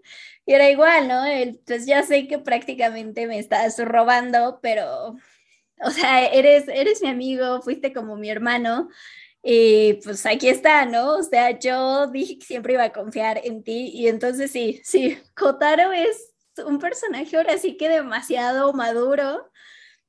[0.46, 1.26] Y era igual, ¿no?
[1.26, 5.18] Él, pues ya sé que prácticamente me estás robando, pero
[5.82, 8.90] o sea, eres, eres mi amigo, fuiste como mi hermano,
[9.47, 11.17] y pues aquí está, ¿no?
[11.17, 15.19] O sea, yo dije que siempre iba a confiar en ti, y entonces sí, sí,
[15.36, 16.34] Kotaro es
[16.65, 19.51] un personaje ahora sí que demasiado maduro,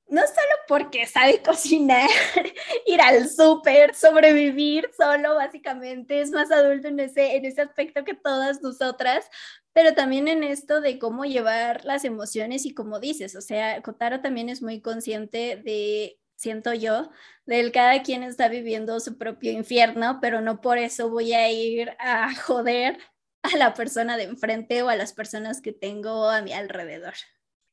[0.09, 2.09] no solo porque sabe cocinar,
[2.87, 8.15] ir al súper, sobrevivir solo, básicamente, es más adulto en ese, en ese aspecto que
[8.15, 9.29] todas nosotras,
[9.75, 14.23] pero también en esto de cómo llevar las emociones y como dices, o sea, Kotaro
[14.23, 17.11] también es muy consciente de, siento yo,
[17.47, 21.91] del cada quien está viviendo su propio infierno, pero no por eso voy a ir
[21.99, 22.99] a joder
[23.43, 27.15] a la persona de enfrente o a las personas que tengo a mi alrededor.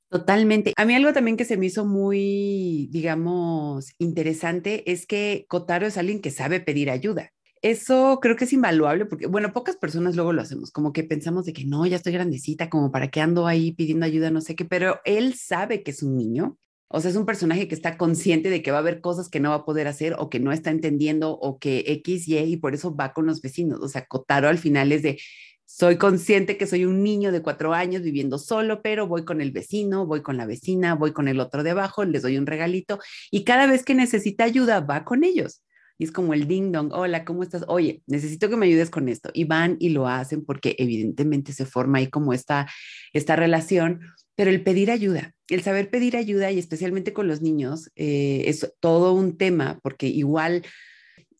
[0.09, 0.73] Totalmente.
[0.77, 5.97] A mí algo también que se me hizo muy, digamos, interesante es que Kotaro es
[5.97, 7.31] alguien que sabe pedir ayuda
[7.63, 11.45] eso creo que es invaluable porque, bueno, pocas personas luego lo hacemos, como que pensamos
[11.45, 14.55] de que no, ya estoy grandecita, como para qué ando ahí pidiendo ayuda, no sé
[14.55, 16.57] qué, pero él sabe que es un niño.
[16.95, 19.39] O sea, es un personaje que está consciente de que va a haber cosas que
[19.39, 22.57] no va a poder hacer o que no está entendiendo o que X, Y, y
[22.57, 23.79] por eso va con los vecinos.
[23.81, 25.19] O sea, Kotaro al final es de,
[25.65, 29.51] soy consciente que soy un niño de cuatro años viviendo solo, pero voy con el
[29.51, 32.99] vecino, voy con la vecina, voy con el otro de abajo, les doy un regalito
[33.31, 35.63] y cada vez que necesita ayuda va con ellos.
[35.97, 37.65] Y es como el ding dong, hola, ¿cómo estás?
[37.67, 39.31] Oye, necesito que me ayudes con esto.
[39.33, 42.67] Y van y lo hacen porque evidentemente se forma ahí como esta,
[43.13, 44.01] esta relación,
[44.35, 48.73] pero el pedir ayuda, el saber pedir ayuda y especialmente con los niños eh, es
[48.79, 50.63] todo un tema porque igual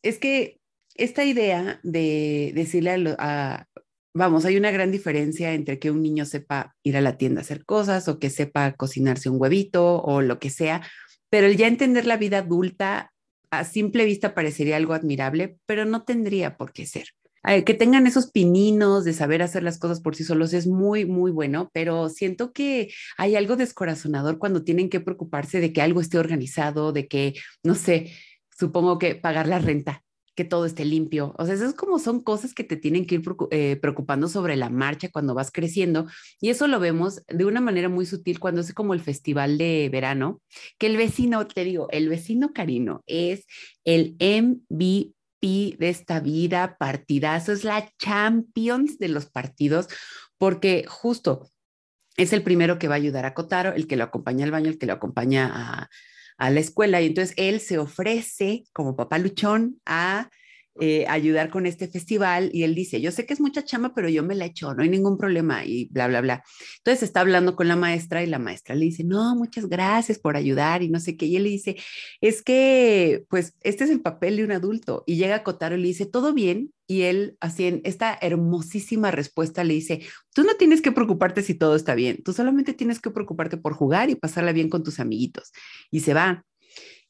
[0.01, 0.59] es que
[0.95, 3.65] esta idea de decirle a,
[4.13, 7.43] vamos, hay una gran diferencia entre que un niño sepa ir a la tienda a
[7.43, 10.81] hacer cosas o que sepa cocinarse un huevito o lo que sea,
[11.29, 13.11] pero el ya entender la vida adulta
[13.49, 17.07] a simple vista parecería algo admirable, pero no tendría por qué ser.
[17.47, 21.05] Eh, que tengan esos pininos de saber hacer las cosas por sí solos es muy,
[21.05, 26.01] muy bueno, pero siento que hay algo descorazonador cuando tienen que preocuparse de que algo
[26.01, 28.11] esté organizado, de que, no sé,
[28.57, 30.03] supongo que pagar la renta,
[30.35, 31.33] que todo esté limpio.
[31.37, 34.69] O sea, es como son cosas que te tienen que ir eh, preocupando sobre la
[34.69, 36.07] marcha cuando vas creciendo.
[36.39, 39.89] Y eso lo vemos de una manera muy sutil cuando es como el festival de
[39.91, 40.41] verano,
[40.77, 43.45] que el vecino, te digo, el vecino Carino es
[43.83, 49.87] el MVP de esta vida, partidazo, es la Champions de los partidos,
[50.37, 51.49] porque justo
[52.15, 54.69] es el primero que va a ayudar a Kotaro, el que lo acompaña al baño,
[54.69, 55.89] el que lo acompaña a,
[56.37, 57.01] a la escuela.
[57.01, 60.29] Y entonces él se ofrece como papá luchón a
[60.79, 64.09] eh, ayudar con este festival y él dice, yo sé que es mucha chama, pero
[64.09, 66.43] yo me la echo, no hay ningún problema y bla, bla, bla.
[66.77, 70.35] Entonces está hablando con la maestra y la maestra le dice, no, muchas gracias por
[70.35, 71.27] ayudar y no sé qué.
[71.27, 71.75] Y él le dice,
[72.21, 75.03] es que, pues, este es el papel de un adulto.
[75.05, 76.73] Y llega Kotaro y le dice, ¿todo bien?
[76.87, 80.01] Y él, así en esta hermosísima respuesta, le dice,
[80.33, 83.73] tú no tienes que preocuparte si todo está bien, tú solamente tienes que preocuparte por
[83.73, 85.51] jugar y pasarla bien con tus amiguitos.
[85.91, 86.45] Y se va.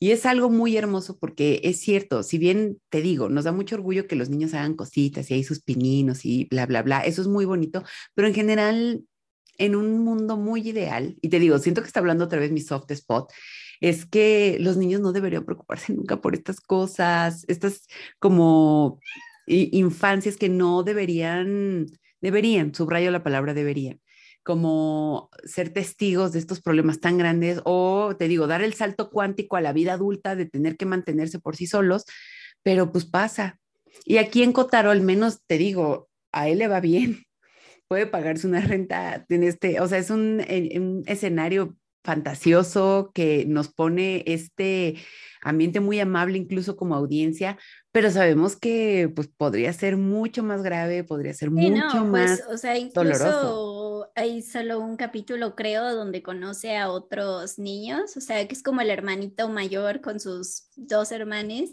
[0.04, 3.76] Y es algo muy hermoso porque es cierto, si bien te digo, nos da mucho
[3.76, 7.22] orgullo que los niños hagan cositas y hay sus pininos y bla, bla, bla, eso
[7.22, 9.06] es muy bonito, pero en general,
[9.58, 12.60] en un mundo muy ideal, y te digo, siento que está hablando otra vez mi
[12.60, 13.32] soft spot,
[13.80, 17.88] es que los niños no deberían preocuparse nunca por estas cosas, estas
[18.20, 19.00] como
[19.48, 21.86] infancias que no deberían,
[22.20, 24.02] deberían, subrayo la palabra deberían,
[24.44, 29.56] como ser testigos de estos problemas tan grandes o, te digo, dar el salto cuántico
[29.56, 32.06] a la vida adulta de tener que mantenerse por sí solos,
[32.62, 33.60] pero pues pasa.
[34.06, 37.24] Y aquí en Cotaro, al menos te digo, a él le va bien,
[37.88, 40.42] puede pagarse una renta en este, o sea, es un,
[40.76, 44.96] un escenario fantasioso que nos pone este
[45.42, 47.58] ambiente muy amable incluso como audiencia,
[47.94, 52.58] pero sabemos que pues podría ser mucho más grave, podría ser mucho pues, más o
[52.58, 58.56] sea, incluso Hay solo un capítulo, creo, donde conoce a otros niños, o sea, que
[58.56, 61.70] es como el hermanito mayor con sus dos hermanos.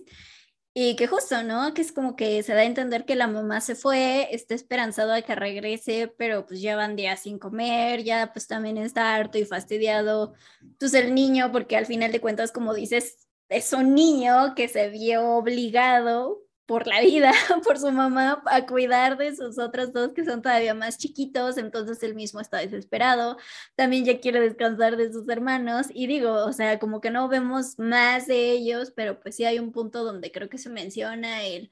[0.74, 1.72] Y que justo, ¿no?
[1.72, 5.14] Que es como que se da a entender que la mamá se fue, está esperanzado
[5.14, 9.38] a que regrese, pero pues ya van días sin comer, ya pues también está harto
[9.38, 10.34] y fastidiado.
[10.60, 14.88] Entonces el niño, porque al final de cuentas, como dices, es un niño que se
[14.88, 17.32] vio obligado por la vida,
[17.64, 22.00] por su mamá, a cuidar de sus otros dos que son todavía más chiquitos, entonces
[22.04, 23.36] él mismo está desesperado,
[23.74, 27.76] también ya quiere descansar de sus hermanos y digo, o sea, como que no vemos
[27.76, 31.70] más de ellos, pero pues sí hay un punto donde creo que se menciona el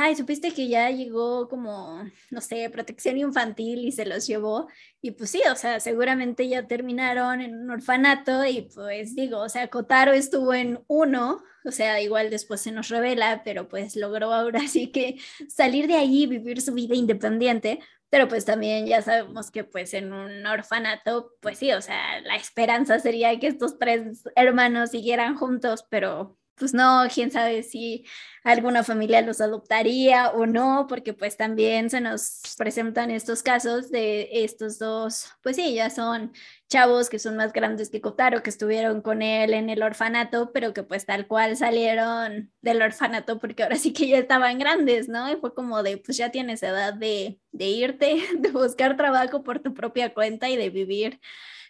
[0.00, 4.68] ay, supiste que ya llegó como, no sé, protección infantil y se los llevó.
[5.00, 9.48] Y pues sí, o sea, seguramente ya terminaron en un orfanato y pues digo, o
[9.48, 14.32] sea, Kotaro estuvo en uno, o sea, igual después se nos revela, pero pues logró
[14.32, 17.80] ahora sí que salir de y vivir su vida independiente.
[18.10, 22.36] Pero pues también ya sabemos que pues en un orfanato, pues sí, o sea, la
[22.36, 28.04] esperanza sería que estos tres hermanos siguieran juntos, pero pues no, quién sabe si
[28.44, 34.28] alguna familia los adoptaría o no, porque pues también se nos presentan estos casos de
[34.44, 36.32] estos dos, pues sí, ya son
[36.68, 40.72] chavos que son más grandes que Kotaro, que estuvieron con él en el orfanato, pero
[40.74, 45.30] que pues tal cual salieron del orfanato porque ahora sí que ya estaban grandes, ¿no?
[45.30, 49.60] Y fue como de, pues ya tienes edad de, de irte, de buscar trabajo por
[49.60, 51.20] tu propia cuenta y de vivir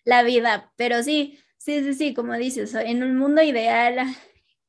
[0.04, 1.38] la vida, pero sí.
[1.58, 3.96] Sí, sí, sí, como dices, en un mundo ideal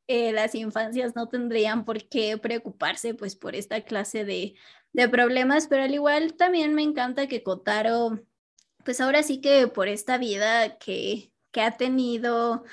[0.07, 4.55] eh, las infancias no tendrían por qué preocuparse pues por esta clase de,
[4.93, 8.19] de problemas, pero al igual también me encanta que Kotaro,
[8.85, 12.63] pues ahora sí que por esta vida que, que ha tenido,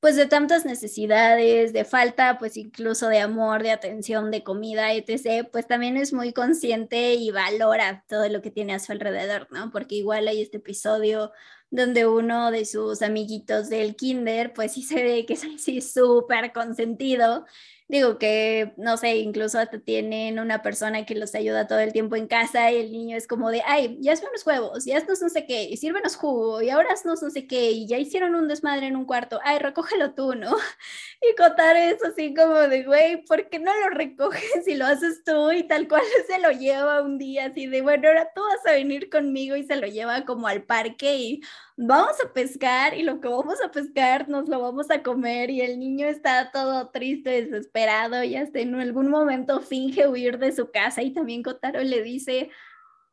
[0.00, 5.48] pues de tantas necesidades, de falta, pues incluso de amor, de atención, de comida, etc.,
[5.50, 9.70] pues también es muy consciente y valora todo lo que tiene a su alrededor, ¿no?
[9.70, 11.32] Porque igual hay este episodio
[11.70, 16.52] donde uno de sus amiguitos del kinder, pues sí se ve que es así súper
[16.52, 17.46] consentido
[17.90, 22.14] digo que, no sé, incluso hasta tienen una persona que los ayuda todo el tiempo
[22.14, 25.20] en casa y el niño es como de, ay, ya hazme unos huevos, ya haznos
[25.20, 28.46] no sé qué, y sírvenos jugo, y ahora no sé qué, y ya hicieron un
[28.46, 30.56] desmadre en un cuarto, ay, recógelo tú, ¿no?
[31.22, 35.22] Y contar eso así como de, güey, ¿por qué no lo recoges y lo haces
[35.24, 35.52] tú?
[35.52, 38.72] Y tal cual se lo lleva un día así de, bueno, ahora tú vas a
[38.76, 41.40] venir conmigo y se lo lleva como al parque y
[41.82, 45.62] vamos a pescar y lo que vamos a pescar nos lo vamos a comer y
[45.62, 50.70] el niño está todo triste, desesperado y hasta en algún momento finge huir de su
[50.70, 52.50] casa y también Kotaro le dice,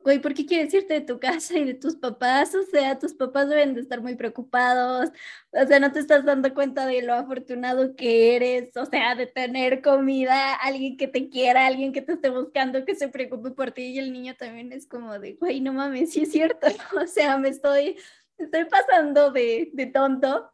[0.04, 2.54] güey, ¿por qué quieres irte de tu casa y de tus papás?
[2.56, 5.12] O sea, tus papás deben de estar muy preocupados,
[5.52, 9.28] o sea, no te estás dando cuenta de lo afortunado que eres, o sea, de
[9.28, 13.72] tener comida, alguien que te quiera, alguien que te esté buscando, que se preocupe por
[13.72, 16.68] ti y el niño también es como de, güey, no mames, sí es cierto,
[17.02, 17.98] o sea, me estoy,
[18.38, 20.52] estoy pasando de, de tonto.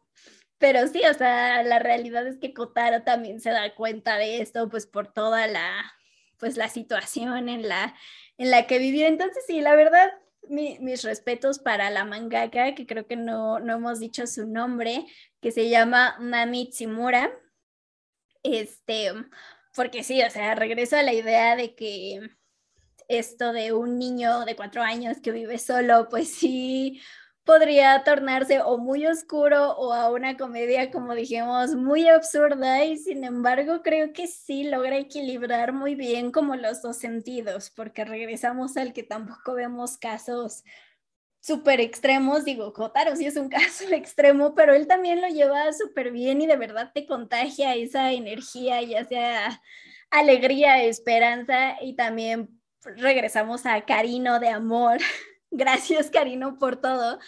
[0.58, 4.68] Pero sí, o sea, la realidad es que Kotaro también se da cuenta de esto,
[4.68, 5.92] pues por toda la,
[6.38, 7.94] pues la situación en la,
[8.38, 9.06] en la que vivió.
[9.06, 10.10] Entonces, sí, la verdad,
[10.48, 15.06] mis respetos para la mangaka, que creo que no, no hemos dicho su nombre,
[15.40, 17.32] que se llama Mami Tsimura.
[18.42, 19.12] Este,
[19.74, 22.20] porque sí, o sea, regreso a la idea de que
[23.08, 27.00] esto de un niño de cuatro años que vive solo, pues sí,
[27.44, 33.24] podría tornarse o muy oscuro o a una comedia, como dijimos, muy absurda y sin
[33.24, 38.92] embargo creo que sí logra equilibrar muy bien como los dos sentidos, porque regresamos al
[38.92, 40.64] que tampoco vemos casos
[41.40, 46.10] súper extremos, digo, Kotaro sí es un caso extremo, pero él también lo lleva súper
[46.10, 49.60] bien y de verdad te contagia esa energía, ya sea
[50.10, 54.98] alegría, esperanza y también regresamos a Carino de amor
[55.54, 57.18] gracias Karino por todo,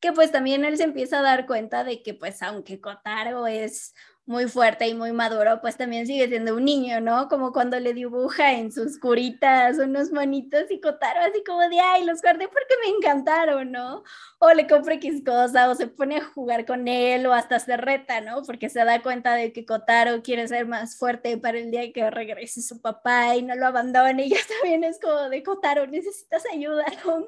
[0.00, 3.94] que pues también él se empieza a dar cuenta de que pues aunque Kotaro es
[4.26, 7.28] muy fuerte y muy maduro, pues también sigue siendo un niño, ¿no?
[7.28, 12.04] Como cuando le dibuja en sus curitas unos monitos y Kotaro así como de, ay,
[12.04, 14.02] los guardé porque me encantaron, ¿no?
[14.38, 17.76] O le compra X cosa, o se pone a jugar con él, o hasta se
[17.76, 18.42] reta, ¿no?
[18.42, 22.10] Porque se da cuenta de que Kotaro quiere ser más fuerte para el día que
[22.10, 26.44] regrese su papá y no lo abandone, y ya también es como de Kotaro, necesitas
[26.52, 26.84] ayuda.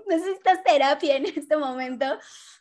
[0.09, 2.19] Necesitas terapia en este momento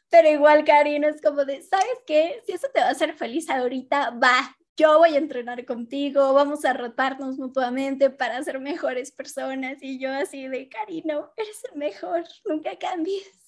[0.10, 2.42] pero igual Karina es como de, ¿sabes qué?
[2.46, 6.64] Si eso te va a hacer feliz ahorita, va, yo voy a entrenar contigo, vamos
[6.64, 9.78] a rotarnos mutuamente para ser mejores personas.
[9.82, 13.47] Y yo así de, Karino, eres el mejor, nunca cambies.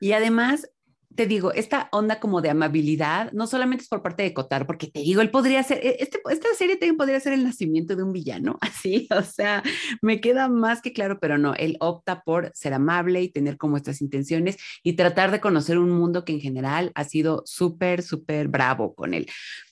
[0.00, 0.68] Y además,
[1.14, 4.88] te digo, esta onda como de amabilidad, no solamente es por parte de Cotar, porque
[4.88, 8.02] te digo, él podría ser, e, este, esta serie también podría ser el nacimiento de
[8.02, 9.62] un villano, así, o sea,
[10.02, 13.76] me queda más que claro, pero no, él opta por ser amable y tener como
[13.76, 18.48] estas intenciones y tratar de conocer un mundo que en general ha sido súper, súper
[18.48, 19.26] bravo con él.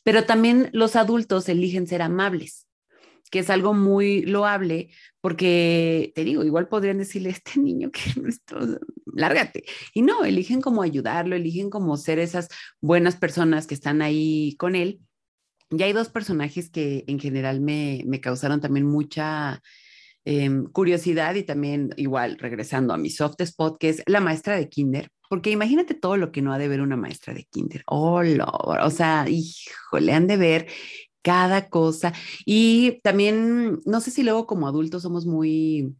[0.04, 2.66] Pero también los adultos eligen ser amables
[3.32, 4.90] que es algo muy loable,
[5.22, 8.02] porque te digo, igual podrían decirle a este niño que
[9.06, 9.64] lárgate.
[9.94, 12.48] Y no, eligen como ayudarlo, eligen como ser esas
[12.82, 15.00] buenas personas que están ahí con él.
[15.70, 19.62] Y hay dos personajes que en general me, me causaron también mucha
[20.26, 24.68] em, curiosidad y también igual regresando a mi soft spot, que es la maestra de
[24.68, 25.08] kinder.
[25.30, 27.82] Porque imagínate todo lo que no ha de ver una maestra de kinder.
[27.86, 28.20] Oh,
[28.82, 30.66] o sea, híjole, han de ver
[31.22, 32.12] cada cosa.
[32.44, 35.94] Y también, no sé si luego como adultos somos muy,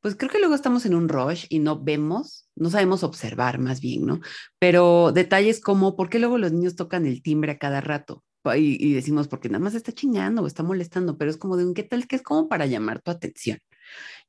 [0.00, 3.80] pues creo que luego estamos en un rush y no vemos, no sabemos observar más
[3.80, 4.20] bien, ¿no?
[4.58, 8.24] Pero detalles como, ¿por qué luego los niños tocan el timbre a cada rato?
[8.56, 11.74] Y, decimos, porque nada más está chingando o está molestando, pero es como de un,
[11.74, 12.06] ¿qué tal?
[12.06, 13.58] Que es como para llamar tu atención.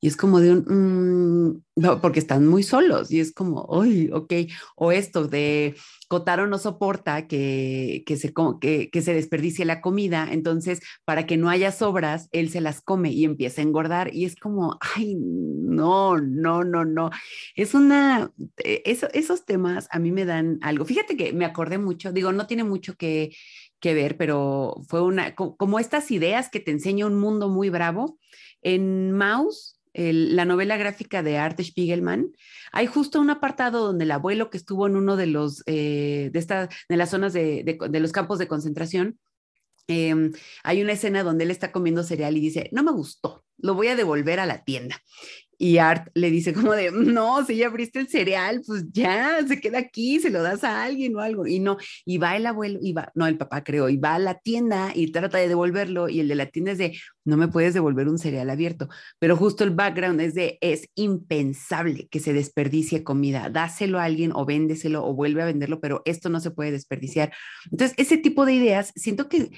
[0.01, 4.09] Y es como de un, mm, no, porque están muy solos y es como, uy,
[4.13, 4.33] ok,
[4.75, 5.75] o esto de
[6.07, 11.37] Kotaro no soporta que, que, se, que, que se desperdicie la comida, entonces para que
[11.37, 15.15] no haya sobras, él se las come y empieza a engordar y es como, ay,
[15.15, 17.09] no, no, no, no.
[17.55, 18.31] Es una,
[18.63, 20.85] eh, eso, esos temas a mí me dan algo.
[20.85, 23.35] Fíjate que me acordé mucho, digo, no tiene mucho que,
[23.79, 28.17] que ver, pero fue una, como estas ideas que te enseña un mundo muy bravo.
[28.61, 32.31] En Mouse, la novela gráfica de Art Spiegelman,
[32.71, 36.39] hay justo un apartado donde el abuelo que estuvo en uno de los eh, de,
[36.39, 39.19] esta, de las zonas de, de, los campos de concentración,
[39.87, 40.31] em,
[40.63, 43.87] hay una escena donde él está comiendo cereal y dice, no me gustó, lo voy
[43.87, 45.01] a devolver a la tienda.
[45.61, 49.59] Y Art le dice como de, no, si ya abriste el cereal, pues ya, se
[49.59, 51.45] queda aquí, se lo das a alguien o algo.
[51.45, 54.19] Y no, y va el abuelo, y va, no, el papá creo, y va a
[54.19, 57.49] la tienda y trata de devolverlo y el de la tienda es de, no me
[57.49, 58.87] puedes devolver un cereal abierto.
[59.19, 64.31] Pero justo el background es de, es impensable que se desperdicie comida, dáselo a alguien
[64.33, 67.33] o véndeselo o vuelve a venderlo, pero esto no se puede desperdiciar.
[67.69, 69.49] Entonces, ese tipo de ideas, siento que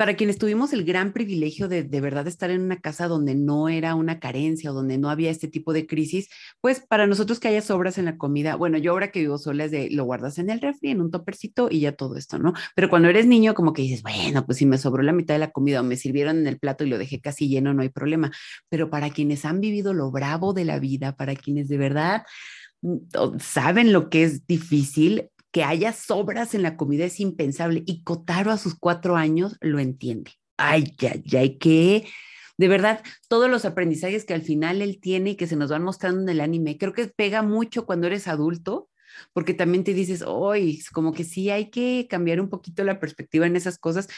[0.00, 3.68] para quienes tuvimos el gran privilegio de de verdad estar en una casa donde no
[3.68, 6.30] era una carencia o donde no había este tipo de crisis,
[6.62, 9.66] pues para nosotros que haya sobras en la comida, bueno, yo ahora que vivo sola
[9.66, 12.54] es de lo guardas en el refri, en un topercito y ya todo esto, ¿no?
[12.74, 15.40] Pero cuando eres niño, como que dices, bueno, pues si me sobró la mitad de
[15.40, 17.90] la comida o me sirvieron en el plato y lo dejé casi lleno, no hay
[17.90, 18.32] problema.
[18.70, 22.22] Pero para quienes han vivido lo bravo de la vida, para quienes de verdad
[22.80, 22.96] mm,
[23.38, 28.50] saben lo que es difícil, que haya sobras en la comida es impensable y Kotaro
[28.50, 30.32] a sus cuatro años lo entiende.
[30.56, 32.06] Ay, ya, ya, que
[32.60, 35.82] de verdad, todos los aprendizajes que al final él tiene y que se nos van
[35.82, 38.90] mostrando en el anime, creo que pega mucho cuando eres adulto,
[39.32, 43.46] porque también te dices, hoy, como que sí hay que cambiar un poquito la perspectiva
[43.46, 44.08] en esas cosas.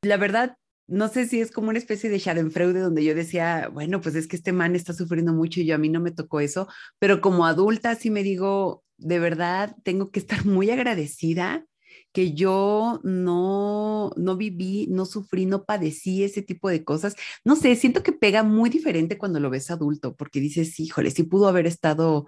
[0.00, 0.56] La verdad,
[0.90, 4.26] no sé si es como una especie de Schadenfreude donde yo decía, bueno, pues es
[4.26, 6.66] que este man está sufriendo mucho y yo a mí no me tocó eso,
[6.98, 11.64] pero como adulta sí me digo, de verdad, tengo que estar muy agradecida
[12.12, 17.14] que yo no, no viví, no sufrí, no padecí ese tipo de cosas.
[17.44, 21.22] No sé, siento que pega muy diferente cuando lo ves adulto, porque dices, híjole, sí
[21.22, 22.26] pudo haber estado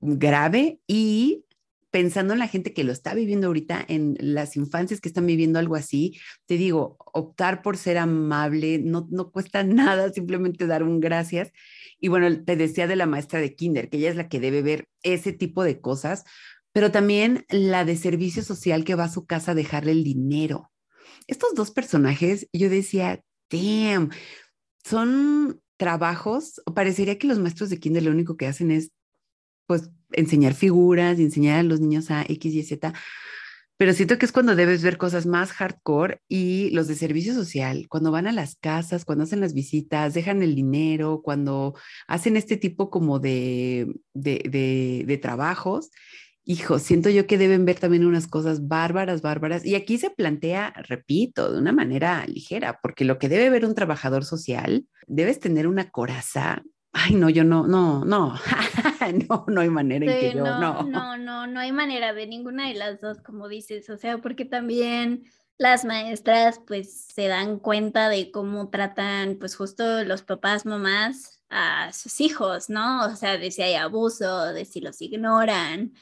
[0.00, 1.44] grave y
[1.90, 5.58] pensando en la gente que lo está viviendo ahorita, en las infancias que están viviendo
[5.58, 11.00] algo así, te digo, optar por ser amable no, no cuesta nada, simplemente dar un
[11.00, 11.52] gracias.
[11.98, 14.62] Y bueno, te decía de la maestra de kinder, que ella es la que debe
[14.62, 16.24] ver ese tipo de cosas,
[16.72, 20.70] pero también la de servicio social que va a su casa a dejarle el dinero.
[21.26, 24.10] Estos dos personajes, yo decía, damn,
[24.84, 28.92] son trabajos, parecería que los maestros de kinder lo único que hacen es,
[29.66, 32.92] pues, enseñar figuras y enseñar a los niños a X, Y, Z,
[33.80, 37.86] pero siento que es cuando debes ver cosas más hardcore y los de servicio social,
[37.88, 41.74] cuando van a las casas, cuando hacen las visitas, dejan el dinero, cuando
[42.06, 45.88] hacen este tipo como de, de, de, de trabajos,
[46.44, 49.64] hijo, siento yo que deben ver también unas cosas bárbaras, bárbaras.
[49.64, 53.74] Y aquí se plantea, repito, de una manera ligera, porque lo que debe ver un
[53.74, 56.62] trabajador social, debes tener una coraza.
[56.92, 58.34] Ay, no, yo no, no, no,
[59.28, 60.82] no, no hay manera en que yo, no.
[60.82, 64.44] No, no, no hay manera de ninguna de las dos, como dices, o sea, porque
[64.44, 65.24] también
[65.58, 71.92] las maestras pues se dan cuenta de cómo tratan pues justo los papás, mamás a
[71.92, 73.04] sus hijos, ¿no?
[73.06, 75.92] O sea, de si hay abuso, de si los ignoran,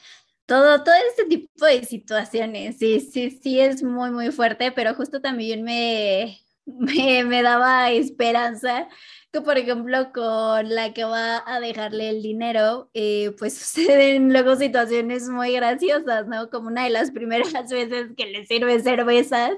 [0.47, 5.21] todo, todo este tipo de situaciones, sí, sí, sí es muy, muy fuerte, pero justo
[5.21, 8.89] también me, me, me daba esperanza
[9.33, 14.57] que por ejemplo con la que va a dejarle el dinero, eh, pues suceden luego
[14.57, 16.51] situaciones muy graciosas, ¿no?
[16.51, 19.53] Como una de las primeras veces que le sirve cervezas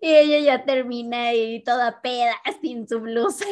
[0.00, 3.44] y ella ya termina y toda peda sin su blusa.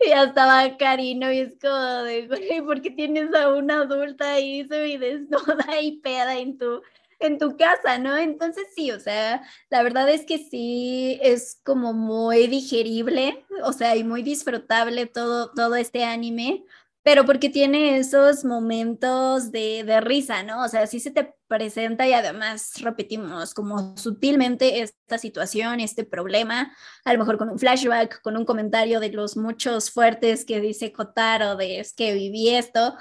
[0.00, 4.34] y ya estaba Karino y es como de, güey, ¿por qué tienes a una adulta
[4.34, 6.82] ahí se desnuda y peda en tu
[7.18, 8.16] en tu casa, ¿no?
[8.16, 13.96] Entonces sí, o sea, la verdad es que sí es como muy digerible, o sea,
[13.96, 16.64] y muy disfrutable todo, todo este anime,
[17.02, 20.64] pero porque tiene esos momentos de, de risa, ¿no?
[20.64, 26.72] O sea, sí se te presenta y además repetimos como sutilmente esta situación, este problema,
[27.04, 30.92] a lo mejor con un flashback, con un comentario de los muchos fuertes que dice
[30.92, 32.96] Kotaro de es que viví esto,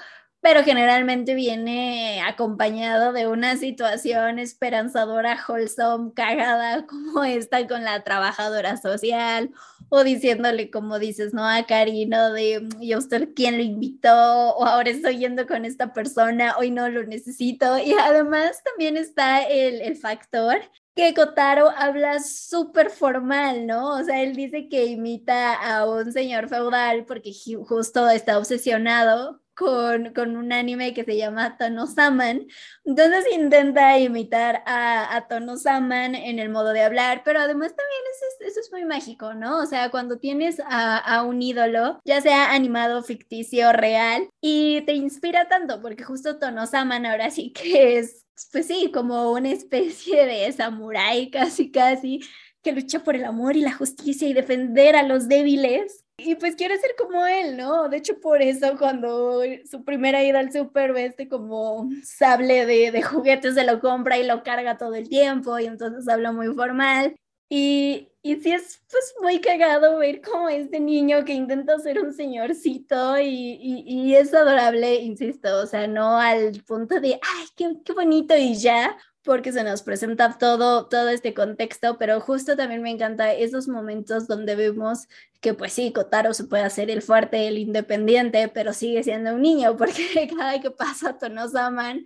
[0.45, 8.77] pero generalmente viene acompañado de una situación esperanzadora, wholesome, cagada, como esta con la trabajadora
[8.77, 9.49] social,
[9.89, 11.49] o diciéndole, como dices, ¿no?
[11.49, 14.51] A Karino de, ¿y a usted quién lo invitó?
[14.51, 17.79] O ahora estoy yendo con esta persona, hoy no lo necesito.
[17.79, 20.57] Y además también está el, el factor
[20.95, 23.97] que Kotaro habla súper formal, ¿no?
[23.97, 27.31] O sea, él dice que imita a un señor feudal porque
[27.67, 32.47] justo está obsesionado con, con, un anime que se llama Tono Saman.
[32.83, 38.01] Entonces intenta imitar a, a en el modo de hablar, pero además también
[38.47, 39.59] eso es, muy mágico, ¿no?
[39.59, 44.93] O sea, cuando tienes a, a, un ídolo, ya sea animado, ficticio, real, y te
[44.93, 50.25] inspira tanto, porque justo Tono Saman ahora sí que es, pues sí, como una especie
[50.25, 52.21] de samurái casi, casi
[52.61, 56.03] que lucha por el amor y la justicia y defender a los débiles.
[56.17, 57.89] Y pues quiere ser como él, ¿no?
[57.89, 63.01] De hecho, por eso cuando su primera ida al súper ve como sable de, de
[63.03, 67.15] juguetes, se lo compra y lo carga todo el tiempo y entonces habla muy formal.
[67.49, 72.11] Y, y sí es pues muy cagado ver como este niño que intenta ser un
[72.11, 77.75] señorcito y, y, y, es adorable, insisto, o sea, no al punto de, ay, qué,
[77.85, 82.81] qué bonito y ya, porque se nos presenta todo, todo este contexto, pero justo también
[82.81, 85.07] me encanta esos momentos donde vemos
[85.45, 89.43] que pues sí, Kotaro se puede hacer el fuerte, el independiente, pero sigue siendo un
[89.43, 92.03] niño, porque cada que pasa Tonosaman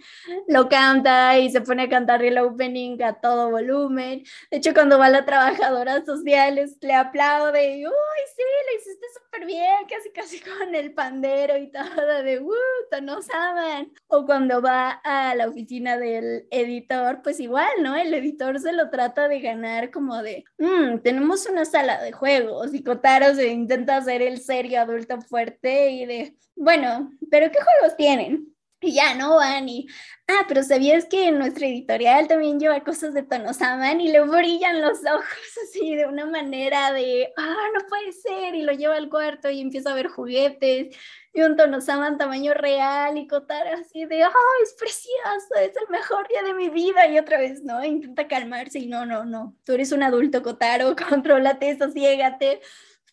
[0.50, 4.26] lo canta y se pone a cantar el opening a todo volumen.
[4.52, 7.94] De hecho, cuando va la trabajadora social, le aplaude y, uy,
[8.36, 12.54] sí, lo hiciste súper bien, casi casi con el pandero y todo, de, uh,
[12.92, 13.90] Tonosaman.
[14.08, 17.96] O cuando va a la oficina del editor, pues igual, ¿no?
[17.96, 22.74] El editor se lo trata de ganar como de, mmm, tenemos una sala de juegos
[22.74, 27.96] y Kotaro se intenta hacer el serio adulto fuerte y de, bueno, pero ¿qué juegos
[27.98, 28.56] tienen?
[28.82, 29.88] Y ya no van y,
[30.30, 35.00] ah, pero ¿sabías que nuestra editorial también lleva cosas de Tonosaman y le brillan los
[35.00, 35.26] ojos
[35.64, 39.60] así de una manera de, ah, no puede ser, y lo lleva al cuarto y
[39.60, 40.96] empieza a ver juguetes
[41.34, 46.28] y un Tonosaman tamaño real y Kotaro así de, oh, es precioso, es el mejor
[46.30, 47.84] día de mi vida y otra vez, ¿no?
[47.84, 52.62] Intenta calmarse y no, no, no, tú eres un adulto Kotaro, contrólate, sosiégate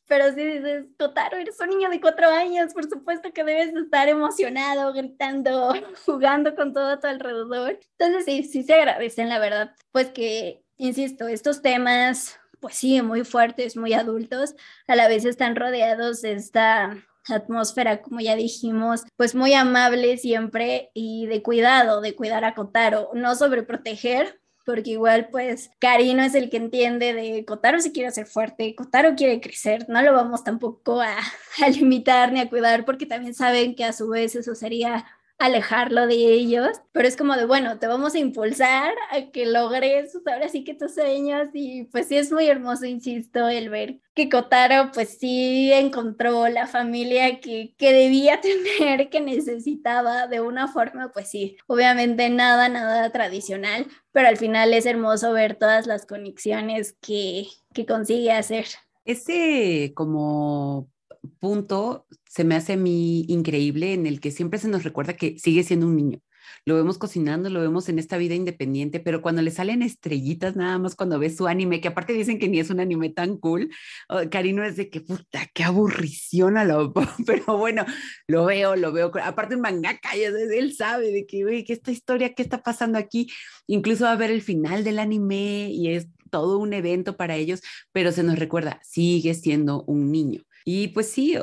[0.08, 4.08] pero si dices, Totaro, eres un niño de cuatro años, por supuesto que debes estar
[4.08, 5.72] emocionado, gritando,
[6.06, 7.78] jugando con todo a tu alrededor.
[7.98, 13.24] Entonces sí, sí se agradecen, la verdad, pues que, insisto, estos temas, pues sí, muy
[13.24, 14.54] fuertes, muy adultos,
[14.86, 16.96] a la vez están rodeados de esta
[17.28, 23.10] atmósfera, como ya dijimos, pues muy amable siempre y de cuidado, de cuidar a Kotaro,
[23.14, 28.26] no sobreproteger, porque igual pues Karino es el que entiende de Kotaro si quiere ser
[28.26, 33.32] fuerte, Kotaro quiere crecer, no lo vamos tampoco a limitar ni a cuidar porque también
[33.32, 35.06] saben que a su vez eso sería
[35.38, 40.16] alejarlo de ellos, pero es como de, bueno, te vamos a impulsar a que logres
[40.26, 44.30] ahora sí que tus sueños y pues sí es muy hermoso, insisto, el ver que
[44.30, 48.40] Kotaro pues sí encontró la familia que, que debía
[48.78, 54.72] tener, que necesitaba de una forma, pues sí, obviamente nada, nada tradicional, pero al final
[54.72, 58.66] es hermoso ver todas las conexiones que, que consigue hacer.
[59.04, 60.88] Ese como
[61.38, 62.06] punto
[62.36, 65.62] se me hace a mí increíble en el que siempre se nos recuerda que sigue
[65.62, 66.20] siendo un niño.
[66.66, 70.78] Lo vemos cocinando, lo vemos en esta vida independiente, pero cuando le salen estrellitas, nada
[70.78, 73.70] más cuando ves su anime, que aparte dicen que ni es un anime tan cool,
[74.30, 76.92] Karino es de que puta, qué aburrición a lo,
[77.26, 77.86] pero bueno,
[78.28, 82.34] lo veo, lo veo, aparte un mangaka, él sabe de que, oye, que esta historia,
[82.34, 83.28] ¿qué está pasando aquí?
[83.66, 87.62] Incluso va a ver el final del anime y es todo un evento para ellos,
[87.92, 90.42] pero se nos recuerda, sigue siendo un niño.
[90.68, 91.38] Y pues sí,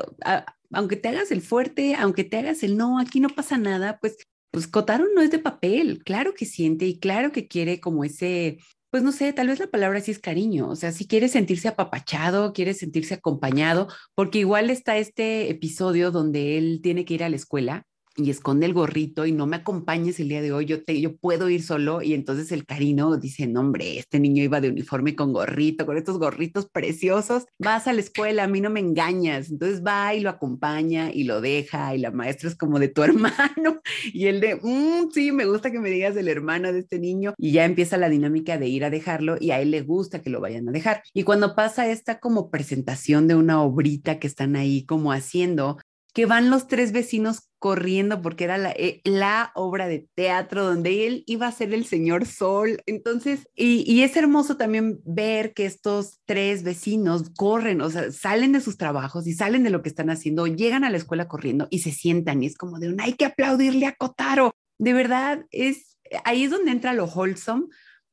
[0.74, 4.16] aunque te hagas el fuerte, aunque te hagas el no, aquí no pasa nada, pues,
[4.50, 8.58] pues Kotaro no es de papel, claro que siente y claro que quiere como ese,
[8.90, 11.68] pues no sé, tal vez la palabra sí es cariño, o sea, si quiere sentirse
[11.68, 17.28] apapachado, quiere sentirse acompañado, porque igual está este episodio donde él tiene que ir a
[17.28, 17.86] la escuela
[18.16, 21.16] y esconde el gorrito y no me acompañes el día de hoy, yo, te, yo
[21.16, 22.02] puedo ir solo.
[22.02, 25.96] Y entonces el carino dice, no hombre, este niño iba de uniforme con gorrito, con
[25.96, 29.50] estos gorritos preciosos, vas a la escuela, a mí no me engañas.
[29.50, 33.02] Entonces va y lo acompaña y lo deja y la maestra es como de tu
[33.04, 33.80] hermano
[34.12, 37.34] y él de, mm, sí, me gusta que me digas el hermano de este niño
[37.38, 40.30] y ya empieza la dinámica de ir a dejarlo y a él le gusta que
[40.30, 41.02] lo vayan a dejar.
[41.12, 45.78] Y cuando pasa esta como presentación de una obrita que están ahí como haciendo,
[46.14, 51.06] que van los tres vecinos corriendo porque era la, eh, la, obra de teatro donde
[51.06, 52.80] él iba a ser el señor Sol.
[52.86, 58.52] Entonces, y, y, es hermoso también ver que estos tres vecinos corren, o sea, salen
[58.52, 61.66] de sus trabajos y salen de lo que están haciendo, llegan a la escuela corriendo
[61.70, 64.52] y se sientan y es como de un hay que aplaudirle a Kotaro.
[64.78, 65.94] De verdad, es
[66.24, 67.66] ahí es donde entra lo wholesome,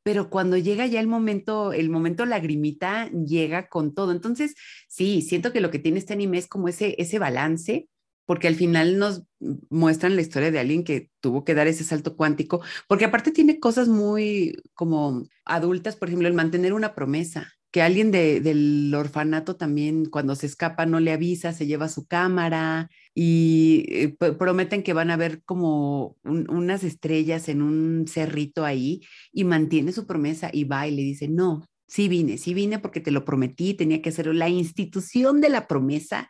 [0.03, 4.11] pero cuando llega ya el momento, el momento lagrimita llega con todo.
[4.11, 4.55] Entonces,
[4.87, 7.87] sí, siento que lo que tiene este anime es como ese, ese balance
[8.25, 9.23] porque al final nos
[9.69, 13.59] muestran la historia de alguien que tuvo que dar ese salto cuántico, porque aparte tiene
[13.59, 20.05] cosas muy como adultas, por ejemplo, el mantener una promesa, que alguien del orfanato también
[20.05, 25.11] cuando se escapa no le avisa, se lleva su cámara y eh, prometen que van
[25.11, 29.01] a ver como unas estrellas en un cerrito ahí
[29.33, 33.01] y mantiene su promesa y va y le dice, no, sí vine, sí vine porque
[33.01, 34.33] te lo prometí, tenía que hacerlo.
[34.33, 36.29] La institución de la promesa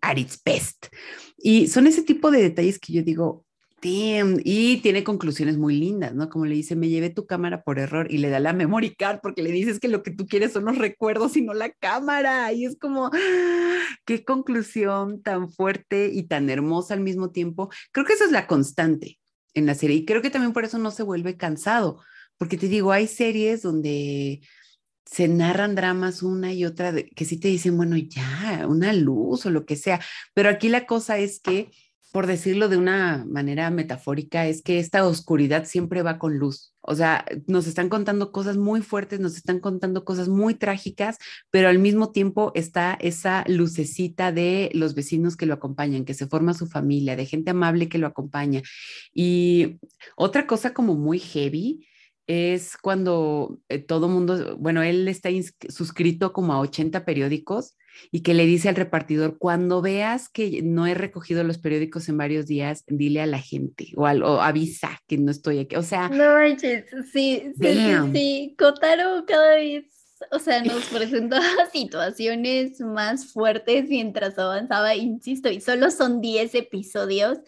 [0.00, 0.40] at its.
[1.36, 3.44] Y son ese tipo de detalles que yo digo,
[3.82, 4.40] Damn.
[4.44, 6.28] y tiene conclusiones muy lindas, ¿no?
[6.28, 9.20] Como le dice, me llevé tu cámara por error y le da la memory card
[9.22, 12.52] porque le dices que lo que tú quieres son los recuerdos y no la cámara.
[12.52, 13.10] Y es como,
[14.04, 17.70] qué conclusión tan fuerte y tan hermosa al mismo tiempo.
[17.92, 19.18] Creo que esa es la constante
[19.54, 22.02] en la serie y creo que también por eso no se vuelve cansado,
[22.38, 24.40] porque te digo, hay series donde
[25.04, 29.50] se narran dramas una y otra que sí te dicen, bueno, ya, una luz o
[29.50, 30.00] lo que sea,
[30.34, 31.70] pero aquí la cosa es que,
[32.12, 36.74] por decirlo de una manera metafórica, es que esta oscuridad siempre va con luz.
[36.80, 41.18] O sea, nos están contando cosas muy fuertes, nos están contando cosas muy trágicas,
[41.50, 46.26] pero al mismo tiempo está esa lucecita de los vecinos que lo acompañan, que se
[46.26, 48.62] forma su familia, de gente amable que lo acompaña.
[49.14, 49.78] Y
[50.16, 51.86] otra cosa como muy heavy
[52.30, 55.30] es cuando eh, todo mundo, bueno, él está
[55.68, 57.74] suscrito como a 80 periódicos
[58.12, 62.18] y que le dice al repartidor, cuando veas que no he recogido los periódicos en
[62.18, 65.74] varios días, dile a la gente o, avisa que no estoy aquí.
[65.74, 66.08] O sea...
[66.08, 69.86] No sí, sí, sí, sí, Kotaro cada vez,
[70.30, 77.38] o sea, nos presentaba situaciones más fuertes mientras avanzaba, insisto, y solo son 10 episodios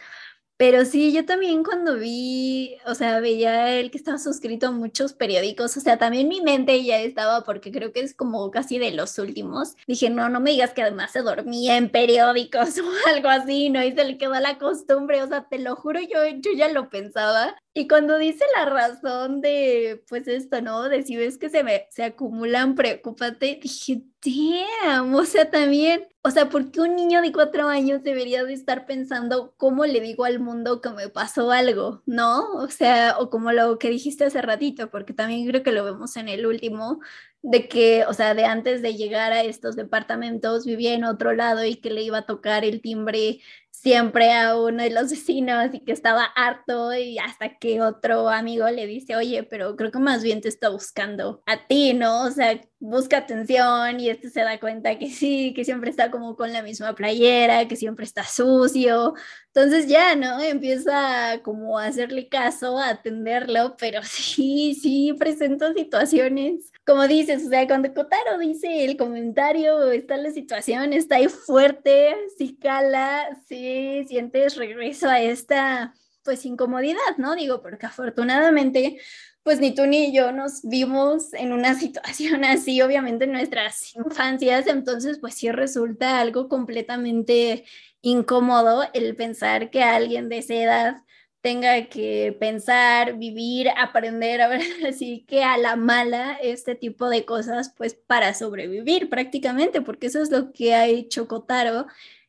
[0.62, 5.12] Pero sí, yo también cuando vi, o sea, veía el que estaba suscrito a muchos
[5.12, 8.92] periódicos, o sea, también mi mente ya estaba, porque creo que es como casi de
[8.92, 9.74] los últimos.
[9.88, 13.82] Dije, no, no me digas que además se dormía en periódicos o algo así, ¿no?
[13.82, 16.90] Y se le quedó la costumbre, o sea, te lo juro, yo, yo ya lo
[16.90, 17.56] pensaba.
[17.74, 20.90] Y cuando dice la razón de, pues esto, ¿no?
[20.90, 26.50] De si ves que se, se acumulan, preocúpate, dije, damn, o sea, también, o sea,
[26.50, 30.38] ¿por qué un niño de cuatro años debería de estar pensando cómo le digo al
[30.38, 32.52] mundo que me pasó algo, ¿no?
[32.56, 36.16] O sea, o como lo que dijiste hace ratito, porque también creo que lo vemos
[36.16, 37.00] en el último,
[37.42, 41.64] de que, o sea, de antes de llegar a estos departamentos vivía en otro lado
[41.64, 43.40] y que le iba a tocar el timbre
[43.72, 48.68] siempre a uno de los vecinos y que estaba harto y hasta que otro amigo
[48.70, 52.24] le dice, oye, pero creo que más bien te está buscando a ti, ¿no?
[52.24, 56.36] O sea, busca atención y este se da cuenta que sí, que siempre está como
[56.36, 59.14] con la misma playera, que siempre está sucio.
[59.46, 60.40] Entonces ya, ¿no?
[60.40, 66.71] Empieza como a hacerle caso, a atenderlo, pero sí, sí, presenta situaciones.
[66.84, 72.14] Como dices, o sea, cuando Kotaro dice el comentario, está la situación, está ahí fuerte,
[72.36, 77.36] sí cala, sí sientes regreso a esta, pues, incomodidad, ¿no?
[77.36, 78.98] Digo, porque afortunadamente
[79.42, 84.66] pues ni tú ni yo nos vimos en una situación así, obviamente en nuestras infancias,
[84.66, 87.64] entonces pues sí resulta algo completamente
[88.00, 90.96] incómodo el pensar que alguien de esa edad
[91.42, 97.24] tenga que pensar, vivir, aprender, a ver, así que a la mala este tipo de
[97.24, 101.86] cosas, pues para sobrevivir prácticamente, porque eso es lo que ha hecho Kotaro.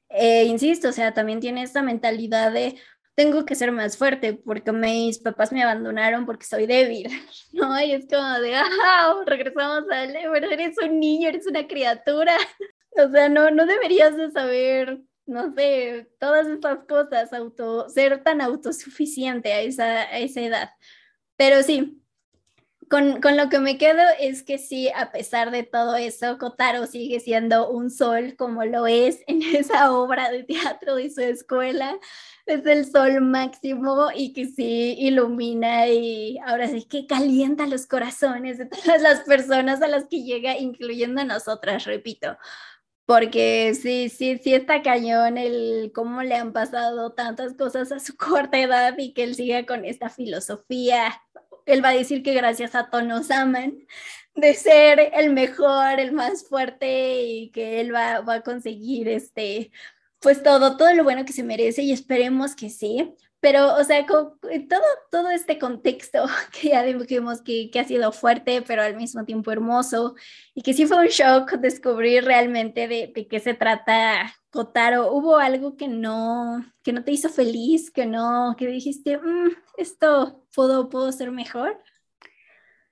[0.10, 2.76] Eh, insisto, o sea, también tiene esta mentalidad de,
[3.16, 7.08] tengo que ser más fuerte porque mis papás me abandonaron porque soy débil,
[7.54, 7.80] ¿no?
[7.82, 12.36] Y es como de, ah, regresamos a pero eres un niño, eres una criatura.
[12.96, 18.42] O sea, no, no deberías de saber, no sé, todas estas cosas, auto, ser tan
[18.42, 20.70] autosuficiente a esa, esa edad.
[21.38, 22.02] Pero sí,
[22.90, 26.86] con, con, lo que me quedo es que sí, a pesar de todo eso, Kotaro
[26.88, 31.98] sigue siendo un sol como lo es en esa obra de teatro de su escuela
[32.46, 38.58] es el sol máximo y que sí ilumina y ahora sí que calienta los corazones
[38.58, 42.38] de todas las personas a las que llega, incluyendo a nosotras, repito.
[43.06, 48.16] Porque sí, sí, sí está cañón el cómo le han pasado tantas cosas a su
[48.18, 51.22] corta edad y que él siga con esta filosofía.
[51.66, 53.86] Él va a decir que gracias a Tonos aman
[54.36, 59.72] de ser el mejor, el más fuerte y que él va, va a conseguir este,
[60.20, 63.16] pues todo, todo lo bueno que se merece y esperemos que sí.
[63.44, 64.40] Pero, o sea, con,
[64.70, 64.82] todo,
[65.12, 66.24] todo este contexto
[66.54, 70.16] que ya dijimos que, que ha sido fuerte, pero al mismo tiempo hermoso,
[70.56, 75.12] y que sí fue un shock descubrir realmente de, de qué se trata Kotaro.
[75.12, 80.46] ¿Hubo algo que no, que no te hizo feliz, que no, que dijiste, mm, esto
[80.56, 81.78] puedo, puedo ser mejor?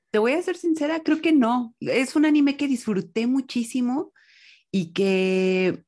[0.09, 1.73] Te voy a ser sincera, creo que no.
[1.79, 4.11] Es un anime que disfruté muchísimo
[4.71, 5.83] y que,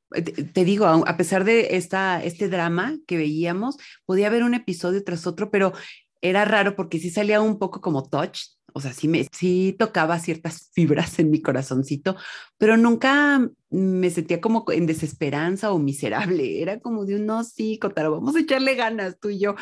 [0.54, 5.50] te digo, a pesar de este drama que veíamos, podía haber un episodio tras otro,
[5.50, 5.74] pero
[6.22, 8.40] era raro porque sí salía un poco como touch,
[8.74, 12.18] o sea, sí, me, sí tocaba ciertas fibras en mi corazoncito,
[12.58, 17.80] pero nunca me sentía como en desesperanza o miserable, era como de un, no, sí,
[17.80, 19.56] Kotaro, vamos a echarle ganas tú y yo.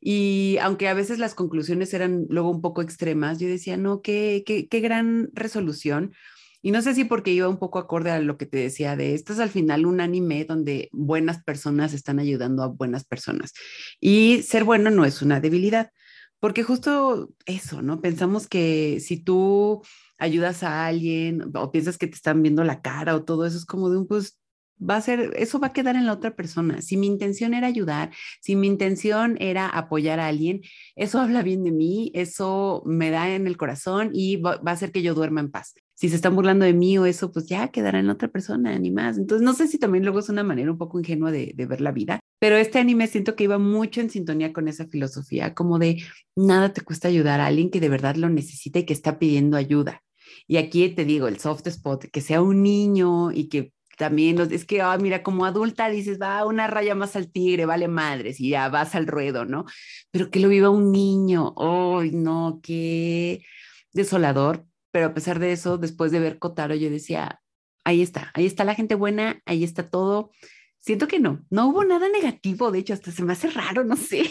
[0.00, 4.44] Y aunque a veces las conclusiones eran luego un poco extremas, yo decía, no, qué,
[4.46, 6.12] qué, qué gran resolución
[6.66, 9.14] y no sé si porque iba un poco acorde a lo que te decía de
[9.14, 13.52] esto es al final un anime donde buenas personas están ayudando a buenas personas.
[14.00, 15.92] Y ser bueno no es una debilidad,
[16.40, 18.00] porque justo eso, ¿no?
[18.00, 19.80] Pensamos que si tú
[20.18, 23.64] ayudas a alguien o piensas que te están viendo la cara o todo eso es
[23.64, 24.40] como de un, pues
[24.76, 26.82] va a ser, eso va a quedar en la otra persona.
[26.82, 28.10] Si mi intención era ayudar,
[28.40, 30.62] si mi intención era apoyar a alguien,
[30.96, 34.90] eso habla bien de mí, eso me da en el corazón y va, a hacer
[34.90, 37.68] que yo duerma en paz si se están burlando de mí o eso, pues ya
[37.68, 39.16] quedará en otra persona, ni más.
[39.16, 41.90] Entonces, no sé si también luego es una manera un poco ingenua de, ver la
[41.90, 46.02] vida, pero este anime siento que iba mucho en sintonía con esa filosofía, como de
[46.36, 49.56] nada te cuesta ayudar a alguien que de verdad lo necesita y que está pidiendo
[49.56, 50.02] ayuda.
[50.46, 54.66] Y aquí te digo, el soft spot, que sea un niño y que también es
[54.66, 58.50] que, ah, mira, como adulta dices, va una raya más al tigre, vale madres, y
[58.50, 59.64] ya vas al ruedo, ¿no?
[60.10, 63.42] Pero que lo viva un niño, ¡ay, no, qué
[63.94, 64.66] desolador!
[64.96, 67.42] Pero a pesar de eso, después de ver Kotaro, yo decía,
[67.84, 70.30] ahí está, ahí está la gente buena, ahí está todo.
[70.78, 73.94] Siento que no, no hubo nada negativo, de hecho, hasta se me hace raro, no
[73.94, 74.22] sé.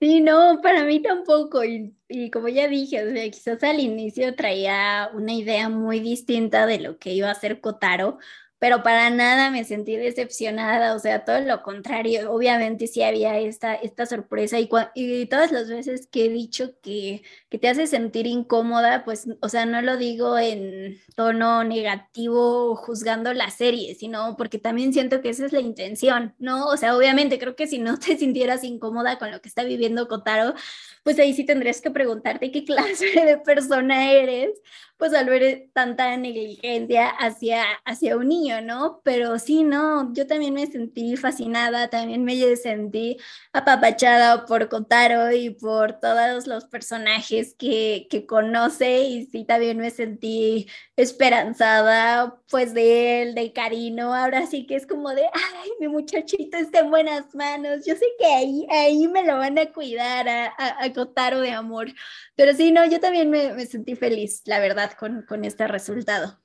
[0.00, 1.62] Sí, no, para mí tampoco.
[1.66, 6.64] Y, y, como ya dije, o sea, quizás al inicio traía una idea muy distinta
[6.64, 8.16] de lo que iba a ser Kotaro,
[8.58, 13.74] pero para nada me sentí decepcionada, o sea, todo lo contrario, obviamente sí había esta,
[13.74, 18.26] esta sorpresa y, y todas las veces que he dicho que, que, te hace sentir
[18.26, 24.58] incómoda, pues, o sea, no lo digo en tono negativo juzgando la serie, sino porque
[24.58, 26.66] también siento que esa es la intención, ¿no?
[26.66, 30.08] O sea, obviamente creo que si no te sintieras incómoda con lo que está viviendo
[30.08, 30.54] Kotaro,
[31.02, 34.50] pues ahí sí tendrías que preguntarte qué clase de persona eres,
[34.96, 39.00] pues al ver tanta negligencia hacia, hacia un niño, ¿no?
[39.02, 43.16] Pero sí, no, yo también me sentí fascinada, también me sentí
[43.52, 49.90] apapachada por Kotaro y por todos los personajes que, que conoce y sí, también me
[49.90, 55.88] sentí esperanzada, pues de él, de Karino, ahora sí que es como de, ay, mi
[55.88, 60.28] muchachito está en buenas manos, yo sé que ahí, ahí me lo van a cuidar
[60.28, 61.88] a, a, Kotaro de amor,
[62.36, 66.40] pero sí, no, yo también me, me sentí feliz, la verdad con, con este resultado.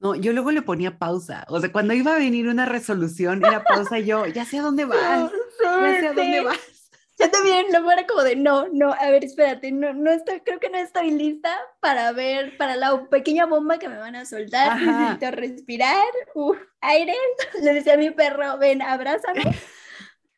[0.00, 1.44] No, yo luego le ponía pausa.
[1.48, 4.62] O sea, cuando iba a venir una resolución, era pausa y yo, ya sé a
[4.62, 5.32] dónde vas.
[5.60, 6.77] ya sé a dónde vas.
[7.18, 10.60] Yo también, luego era como de, no, no, a ver, espérate, no, no estoy, creo
[10.60, 11.50] que no estoy lista
[11.80, 14.80] para ver, para la pequeña bomba que me van a soltar.
[14.80, 17.14] Necesito respirar, uf, aire.
[17.62, 19.42] Le decía a mi perro, ven, abrázame.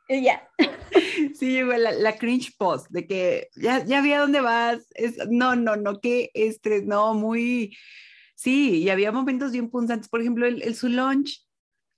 [0.09, 0.49] Y ya.
[1.39, 4.81] Sí, la, la cringe post de que ya, ya vi a dónde vas.
[4.95, 7.77] Es, no, no, no, qué estrés, no, muy.
[8.35, 10.09] Sí, y había momentos bien punzantes.
[10.09, 11.47] Por ejemplo, el, el su lunch,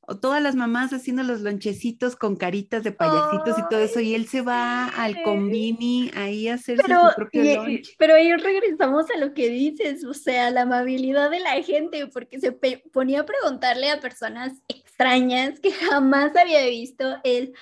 [0.04, 4.14] o todas las mamás haciendo los lonchecitos con caritas de payasitos y todo eso, y
[4.14, 7.94] él se va al combini ahí a hacer su propio lunch.
[7.98, 12.40] Pero ahí regresamos a lo que dices, o sea, la amabilidad de la gente, porque
[12.40, 17.54] se ponía a preguntarle a personas extrañas que jamás había visto él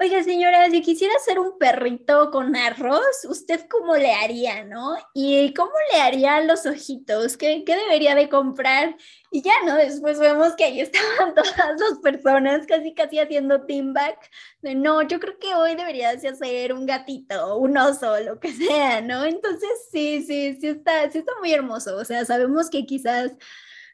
[0.00, 4.96] Oiga, señora, si quisiera hacer un perrito con arroz, ¿usted cómo le haría, no?
[5.12, 7.36] ¿Y cómo le haría los ojitos?
[7.36, 8.96] ¿Qué, qué debería de comprar?
[9.32, 9.74] Y ya, ¿no?
[9.74, 14.30] Después vemos que ahí estaban todas las personas casi, casi haciendo team back.
[14.62, 19.00] De, no, yo creo que hoy deberías hacer un gatito, un oso, lo que sea,
[19.00, 19.24] ¿no?
[19.24, 21.96] Entonces, sí, sí, sí está, sí está muy hermoso.
[21.96, 23.32] O sea, sabemos que quizás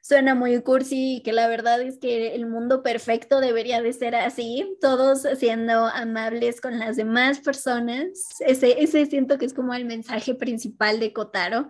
[0.05, 4.15] suena muy cursi y que la verdad es que el mundo perfecto debería de ser
[4.15, 8.37] así, todos siendo amables con las demás personas.
[8.41, 11.69] Ese, ese siento que es como el mensaje principal de Kotaro.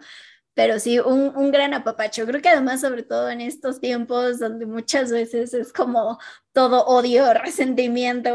[0.55, 2.26] Pero sí, un, un gran apapacho.
[2.26, 6.18] Creo que además, sobre todo en estos tiempos donde muchas veces es como
[6.53, 8.30] todo odio, resentimiento,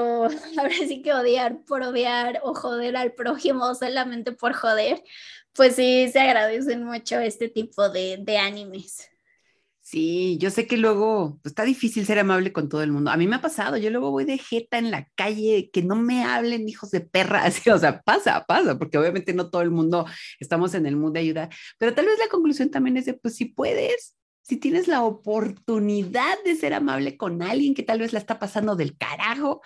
[0.58, 5.04] ahora sí que odiar por odiar o joder al prójimo solamente por joder,
[5.54, 9.10] pues sí, se agradecen mucho este tipo de, de animes.
[9.90, 13.10] Sí, yo sé que luego pues, está difícil ser amable con todo el mundo.
[13.10, 15.96] A mí me ha pasado, yo luego voy de jeta en la calle, que no
[15.96, 19.72] me hablen hijos de perra, así, o sea, pasa, pasa, porque obviamente no todo el
[19.72, 20.06] mundo
[20.40, 23.36] estamos en el mood de ayudar, pero tal vez la conclusión también es de, pues
[23.36, 28.20] si puedes, si tienes la oportunidad de ser amable con alguien que tal vez la
[28.20, 29.64] está pasando del carajo,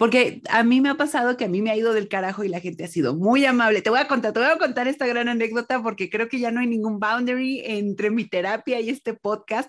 [0.00, 2.48] porque a mí me ha pasado que a mí me ha ido del carajo y
[2.48, 3.82] la gente ha sido muy amable.
[3.82, 6.50] Te voy a contar, te voy a contar esta gran anécdota porque creo que ya
[6.50, 9.68] no hay ningún boundary entre mi terapia y este podcast.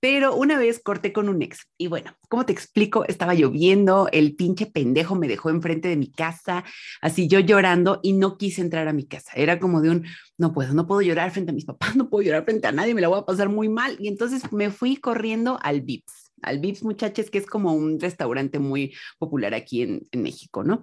[0.00, 3.04] Pero una vez corté con un ex y bueno, ¿cómo te explico?
[3.04, 6.64] Estaba lloviendo, el pinche pendejo me dejó enfrente de mi casa,
[7.02, 9.32] así yo llorando y no quise entrar a mi casa.
[9.34, 10.06] Era como de un,
[10.38, 12.94] no puedo, no puedo llorar frente a mis papás, no puedo llorar frente a nadie,
[12.94, 13.98] me la voy a pasar muy mal.
[14.00, 18.58] Y entonces me fui corriendo al VIPS al Vips, muchachos, que es como un restaurante
[18.58, 20.82] muy popular aquí en, México, ¿no?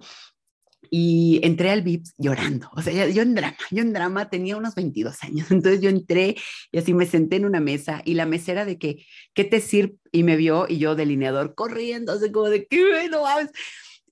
[0.90, 4.74] Y entré al Vips llorando, o sea, yo en drama, yo en drama tenía unos
[4.74, 6.36] 22 años, entonces yo entré
[6.72, 9.96] y así me senté en una mesa y la mesera de que, ¿qué te sirve?
[10.12, 13.08] Y me vio y yo delineador corriendo, así como de, ¿qué?
[13.10, 13.24] No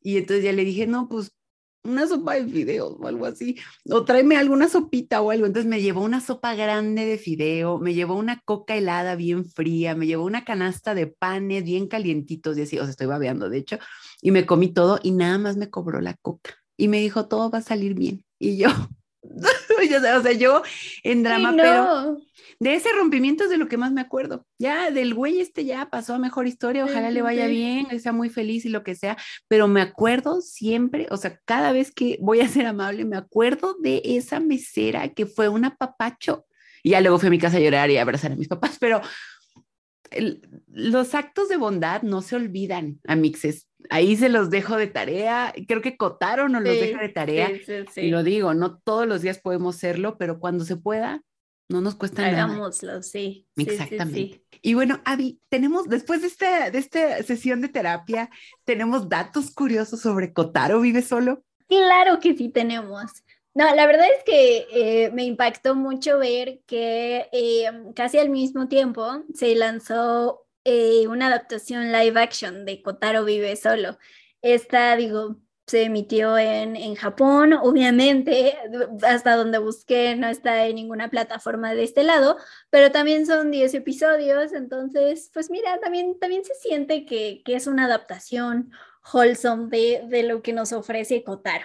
[0.02, 1.32] Y entonces ya le dije, no, pues
[1.84, 3.56] una sopa de fideos o algo así,
[3.90, 5.46] o tráeme alguna sopita o algo.
[5.46, 9.94] Entonces me llevó una sopa grande de fideo, me llevó una coca helada bien fría,
[9.94, 13.58] me llevó una canasta de panes bien calientitos y así, o sea, estoy babeando de
[13.58, 13.78] hecho,
[14.20, 17.50] y me comí todo y nada más me cobró la coca y me dijo, todo
[17.50, 18.24] va a salir bien.
[18.38, 18.68] Y yo,
[20.18, 20.62] o sea, yo
[21.04, 22.18] en drama, pero
[22.58, 24.46] de ese rompimiento es de lo que más me acuerdo.
[24.58, 28.28] Ya del güey este ya pasó a mejor historia, ojalá le vaya bien, sea muy
[28.28, 29.16] feliz y lo que sea,
[29.48, 33.76] pero me acuerdo siempre, o sea, cada vez que voy a ser amable, me acuerdo
[33.80, 36.46] de esa mesera que fue un apapacho.
[36.82, 38.76] Y ya luego fui a mi casa a llorar y a abrazar a mis papás,
[38.80, 39.00] pero
[40.68, 43.68] los actos de bondad no se olvidan, amixes.
[43.90, 45.52] Ahí se los dejo de tarea.
[45.66, 47.50] Creo que Cotaro nos los deja de tarea.
[47.96, 51.22] y lo digo, no todos los días podemos serlo, pero cuando se pueda,
[51.68, 52.44] no nos cuesta nada.
[52.44, 53.46] Hagámoslo, sí.
[53.56, 54.44] Exactamente.
[54.60, 58.30] Y bueno, Avi, tenemos, después de esta, de esta sesión de terapia,
[58.64, 61.42] tenemos datos curiosos sobre Cotaro vive solo.
[61.68, 63.10] Claro que sí tenemos.
[63.54, 68.68] No, la verdad es que eh, me impactó mucho ver que eh, casi al mismo
[68.68, 73.98] tiempo se lanzó eh, una adaptación live action de Kotaro Vive Solo.
[74.42, 75.36] Esta, digo,
[75.66, 78.58] se emitió en, en, Japón, obviamente,
[79.02, 82.36] hasta donde busqué no está en ninguna plataforma de este lado,
[82.70, 87.66] pero también son 10 episodios, entonces, pues mira, también, también se siente que, que es
[87.66, 88.72] una adaptación
[89.12, 91.64] wholesome de, de lo que nos ofrece Kotaro.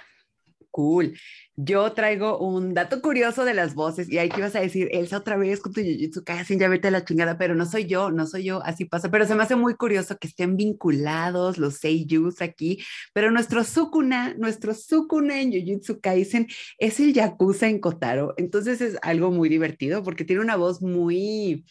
[0.77, 1.17] Cool.
[1.55, 5.17] Yo traigo un dato curioso de las voces y ahí que ibas a decir, Elsa
[5.17, 8.11] otra vez con tu Jujutsu Kaisen, ya vete a la chingada, pero no soy yo,
[8.11, 11.77] no soy yo, así pasa, pero se me hace muy curioso que estén vinculados los
[11.77, 12.77] seiyus aquí,
[13.11, 16.45] pero nuestro Sukuna, nuestro Sukuna en Jujutsu Kaisen
[16.77, 21.65] es el Yakuza en Kotaro, entonces es algo muy divertido porque tiene una voz muy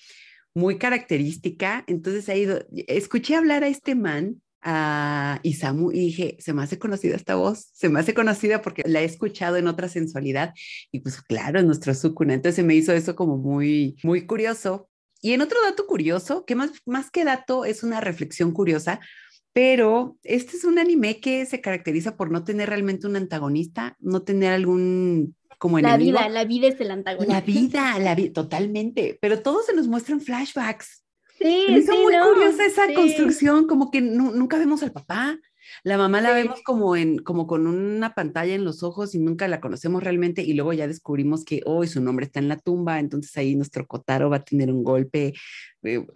[0.53, 2.49] muy característica, entonces ahí
[2.89, 7.71] escuché hablar a este man a Isamu y dije, se me hace conocida esta voz,
[7.73, 10.55] se me hace conocida porque la he escuchado en otra sensualidad
[10.91, 14.91] y pues claro, es nuestro Sukuna, entonces se me hizo eso como muy, muy curioso.
[15.23, 18.99] Y en otro dato curioso, que más, más que dato es una reflexión curiosa,
[19.53, 24.23] pero este es un anime que se caracteriza por no tener realmente un antagonista, no
[24.23, 26.19] tener algún como enemigo.
[26.19, 27.35] La vida, la vida es el antagonista.
[27.35, 31.06] La vida, la vida, totalmente, pero todo se nos muestra en flashbacks.
[31.49, 32.95] Sí, es sí, muy no, curiosa esa sí.
[32.95, 35.39] construcción, como que nu- nunca vemos al papá.
[35.83, 39.49] La mamá la vemos como en como con una pantalla en los ojos y nunca
[39.49, 43.01] la conocemos realmente y luego ya descubrimos que hoy su nombre está en la tumba,
[43.01, 45.35] entonces ahí nuestro Kotaro va a tener un golpe
[45.83, 46.07] eh,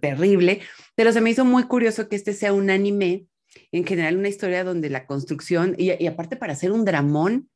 [0.00, 0.60] terrible,
[0.94, 3.26] pero se me hizo muy curioso que este sea un anime,
[3.72, 7.50] en general una historia donde la construcción y, y aparte para hacer un dramón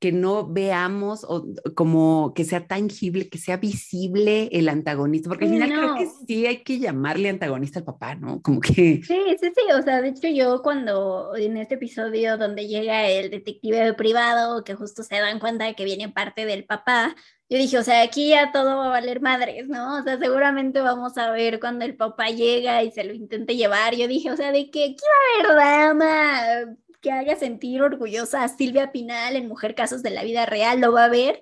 [0.00, 5.50] que no veamos o como que sea tangible, que sea visible el antagonista, porque al
[5.50, 8.40] final creo que sí hay que llamarle antagonista al papá, ¿no?
[8.40, 12.66] Como que Sí, sí, sí, o sea, de hecho yo cuando en este episodio donde
[12.66, 17.14] llega el detective privado, que justo se dan cuenta de que viene parte del papá,
[17.50, 19.98] yo dije, o sea, aquí ya todo va a valer madres, ¿no?
[19.98, 23.94] O sea, seguramente vamos a ver cuando el papá llega y se lo intente llevar,
[23.96, 28.44] yo dije, o sea, de que aquí va a haber drama, que haga sentir orgullosa
[28.44, 31.40] a Silvia Pinal en Mujer Casos de la Vida Real, lo va a ver.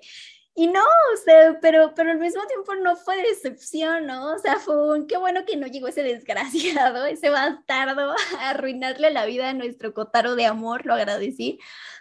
[0.55, 4.33] Y no, o sea, pero, pero al mismo tiempo no fue decepción, ¿no?
[4.33, 9.11] O sea, fue un, qué bueno que no llegó ese desgraciado, ese bastardo a arruinarle
[9.11, 11.59] la vida a nuestro Kotaro de amor, lo agradecí.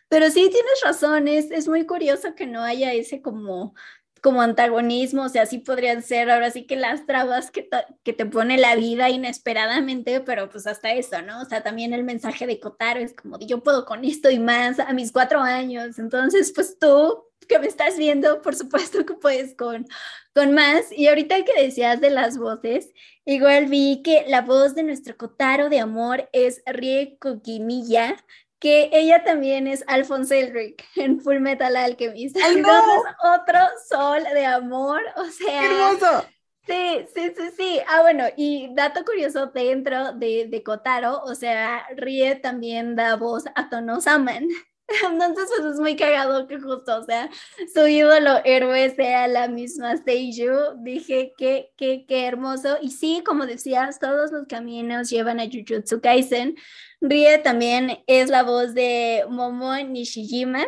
[0.09, 3.75] Pero sí, tienes razón, es, es muy curioso que no haya ese como,
[4.21, 7.69] como antagonismo, o sea, sí podrían ser ahora sí que las trabas que,
[8.03, 11.43] que te pone la vida inesperadamente, pero pues hasta eso, ¿no?
[11.43, 14.79] O sea, también el mensaje de Kotaro es como, yo puedo con esto y más
[14.81, 19.57] a mis cuatro años, entonces pues tú que me estás viendo, por supuesto que puedes
[19.57, 19.87] con,
[20.35, 20.93] con más.
[20.93, 22.93] Y ahorita que decías de las voces,
[23.25, 28.17] igual vi que la voz de nuestro Kotaro de amor es Rie Kokimiya,
[28.59, 32.37] que ella también es Alphonse Elric en Full Metal Alchemist.
[32.43, 32.69] ¡Ay, no!
[32.69, 35.65] Entonces, otro sol de amor, o sea...
[35.65, 36.27] hermoso.
[36.67, 37.81] Sí, sí, sí, sí.
[37.89, 43.45] Ah, bueno, y dato curioso dentro de, de Kotaro, o sea, Rie también da voz
[43.55, 44.49] a Tono Saman.
[45.11, 47.31] Entonces, pues es muy cagado que justo, o sea,
[47.75, 50.83] su ídolo héroe sea la misma Seiju.
[50.83, 52.79] Dije, qué, qué, qué hermoso.
[52.81, 56.57] Y sí, como decías, todos los caminos llevan a Jujutsu Kaisen.
[57.01, 60.65] Rie también es la voz de Momo Nishijima,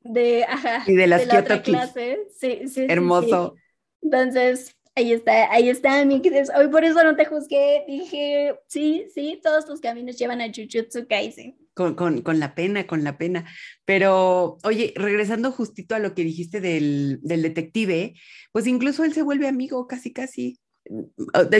[0.00, 1.78] de, ajá, Y de las la otra Kyoto Kids.
[1.78, 2.18] clase.
[2.38, 2.86] Sí, sí.
[2.88, 3.54] Hermoso.
[4.00, 6.20] Entonces, ahí está, ahí está, mi.
[6.56, 7.84] Hoy por eso no te juzgué.
[7.86, 11.56] Dije, sí, sí, todos tus caminos llevan a Jujutsu Kaisen.
[11.74, 13.46] Con, con, con la pena, con la pena.
[13.84, 18.14] Pero, oye, regresando justito a lo que dijiste del, del detective,
[18.52, 20.58] pues incluso él se vuelve amigo, casi, casi.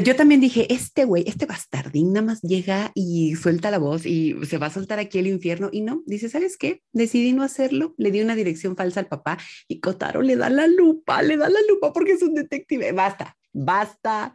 [0.05, 4.35] Yo también dije, este güey, este bastardín nada más llega y suelta la voz y
[4.47, 5.69] se va a soltar aquí el infierno.
[5.73, 6.83] Y no, dice, ¿sabes qué?
[6.93, 7.95] Decidí no hacerlo.
[7.99, 11.49] Le di una dirección falsa al papá y Kotaro le da la lupa, le da
[11.49, 12.93] la lupa porque es un detective.
[12.93, 14.35] Basta, basta.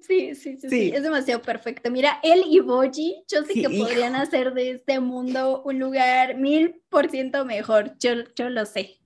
[0.00, 1.90] Sí, sí, sí, sí, es demasiado perfecto.
[1.90, 6.38] Mira, él y Boji, yo sé Sí, que podrían hacer de este mundo un lugar
[6.38, 7.98] mil por ciento mejor.
[7.98, 9.01] Yo, yo lo sé.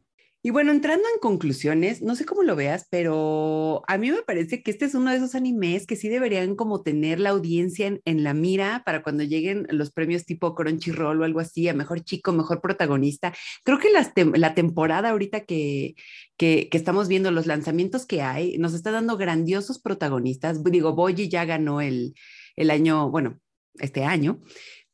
[0.47, 4.62] Y bueno, entrando en conclusiones, no sé cómo lo veas, pero a mí me parece
[4.62, 8.22] que este es uno de esos animes que sí deberían como tener la audiencia en,
[8.22, 12.30] la mira para cuando lleguen los premios tipo Crunchyroll o algo así, a mejor chico,
[12.30, 13.34] mejor protagonista.
[13.64, 15.97] Creo que las tem- la temporada ahorita que,
[16.36, 20.62] que, que estamos viendo, los lanzamientos que hay, nos está dando grandiosos protagonistas.
[20.62, 22.14] Digo, Boji ya ganó el,
[22.55, 23.40] el año, bueno,
[23.80, 24.40] este año,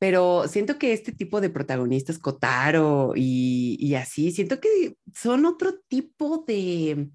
[0.03, 5.79] pero siento que este tipo de protagonistas, Kotaro y, y así, siento que son otro
[5.87, 7.11] tipo de,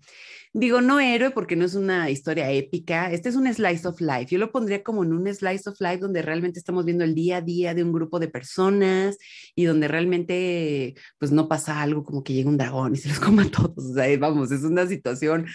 [0.54, 4.28] digo, no héroe porque no es una historia épica, este es un slice of life,
[4.28, 7.38] yo lo pondría como en un slice of life donde realmente estamos viendo el día
[7.38, 9.18] a día de un grupo de personas
[9.54, 13.20] y donde realmente pues no pasa algo como que llega un dragón y se los
[13.20, 15.46] coma todos, o sea, vamos, es una situación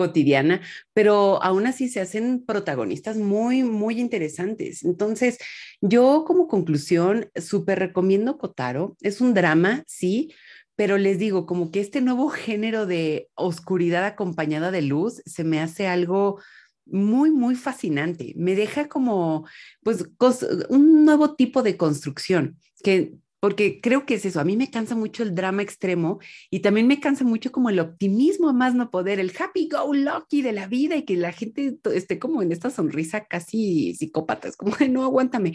[0.00, 0.62] cotidiana,
[0.94, 4.82] pero aún así se hacen protagonistas muy, muy interesantes.
[4.82, 5.36] Entonces,
[5.82, 8.96] yo como conclusión, súper recomiendo Kotaro.
[9.02, 10.32] Es un drama, sí,
[10.74, 15.60] pero les digo, como que este nuevo género de oscuridad acompañada de luz se me
[15.60, 16.40] hace algo
[16.86, 18.32] muy, muy fascinante.
[18.36, 19.46] Me deja como,
[19.82, 20.06] pues,
[20.70, 24.94] un nuevo tipo de construcción que porque creo que es eso, a mí me cansa
[24.94, 26.20] mucho el drama extremo
[26.50, 29.92] y también me cansa mucho como el optimismo a más no poder, el happy go
[29.94, 34.48] lucky de la vida y que la gente esté como en esta sonrisa casi psicópata,
[34.48, 35.54] es como, no, aguántame.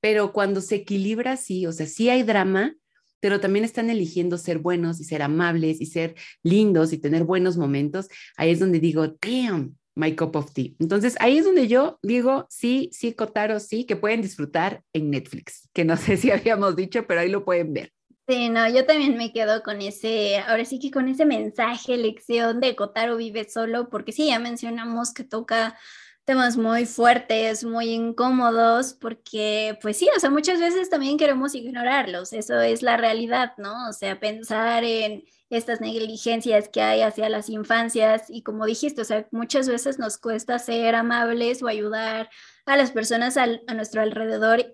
[0.00, 2.74] Pero cuando se equilibra así, o sea, sí hay drama,
[3.20, 7.56] pero también están eligiendo ser buenos y ser amables y ser lindos y tener buenos
[7.56, 10.74] momentos, ahí es donde digo, damn, my cup of tea.
[10.78, 15.68] Entonces ahí es donde yo digo, sí, sí, Kotaro, sí, que pueden disfrutar en Netflix,
[15.72, 17.92] que no sé si habíamos dicho, pero ahí lo pueden ver.
[18.26, 22.58] Sí, no, yo también me quedo con ese, ahora sí que con ese mensaje, lección
[22.58, 25.78] de Kotaro vive solo, porque sí, ya mencionamos que toca
[26.24, 32.32] temas muy fuertes, muy incómodos, porque pues sí, o sea, muchas veces también queremos ignorarlos,
[32.32, 33.88] eso es la realidad, ¿no?
[33.88, 39.04] O sea, pensar en estas negligencias que hay hacia las infancias y como dijiste, o
[39.04, 42.30] sea, muchas veces nos cuesta ser amables o ayudar
[42.66, 44.64] a las personas a nuestro alrededor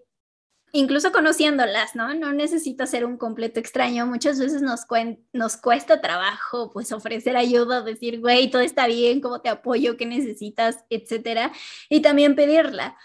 [0.72, 2.14] incluso conociéndolas, ¿no?
[2.14, 4.06] No necesito ser un completo extraño.
[4.06, 4.86] Muchas veces nos,
[5.32, 10.06] nos cuesta trabajo, pues, ofrecer ayuda, decir, güey, todo está bien, cómo te apoyo, qué
[10.06, 11.52] necesitas, etcétera.
[11.88, 12.96] Y también pedirla.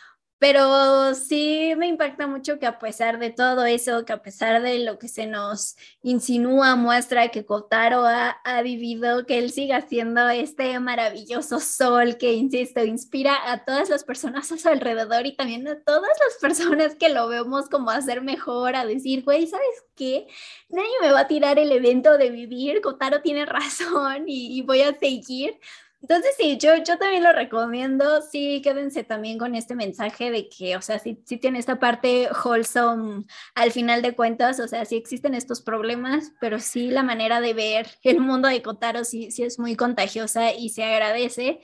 [0.47, 4.77] Pero sí me impacta mucho que a pesar de todo eso, que a pesar de
[4.77, 10.29] lo que se nos insinúa, muestra que Kotaro ha, ha vivido, que él siga siendo
[10.29, 15.67] este maravilloso sol que, insisto, inspira a todas las personas a su alrededor y también
[15.67, 20.27] a todas las personas que lo vemos como hacer mejor, a decir, güey, ¿sabes qué?
[20.69, 24.83] Nadie me va a tirar el evento de vivir, Kotaro tiene razón y, y voy
[24.83, 25.59] a seguir
[26.07, 28.21] entonces, sí, yo, yo también lo recomiendo.
[28.21, 32.29] Sí, quédense también con este mensaje de que, o sea, sí, sí tiene esta parte
[32.43, 33.25] wholesome
[33.55, 37.55] al final de cuentas, o sea, sí existen estos problemas, pero sí la manera de
[37.55, 41.61] ver el mundo de Kotaro sí, sí es muy contagiosa y se agradece.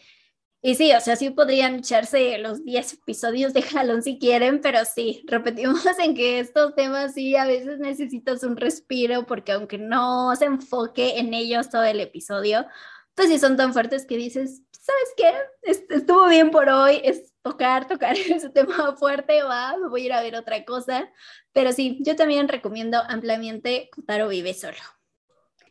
[0.64, 4.86] Y sí, o sea, sí podrían echarse los 10 episodios de jalón si quieren, pero
[4.86, 10.36] sí, repetimos en que estos temas sí a veces necesitas un respiro porque aunque no
[10.36, 12.66] se enfoque en ellos todo el episodio,
[13.16, 15.34] pues si son tan fuertes que dices, ¿sabes qué?
[15.64, 20.14] Estuvo bien por hoy, es tocar, tocar ese tema fuerte, va, me voy a ir
[20.14, 21.12] a ver otra cosa.
[21.54, 25.01] Pero sí, yo también recomiendo ampliamente Kotaro Vive Solo.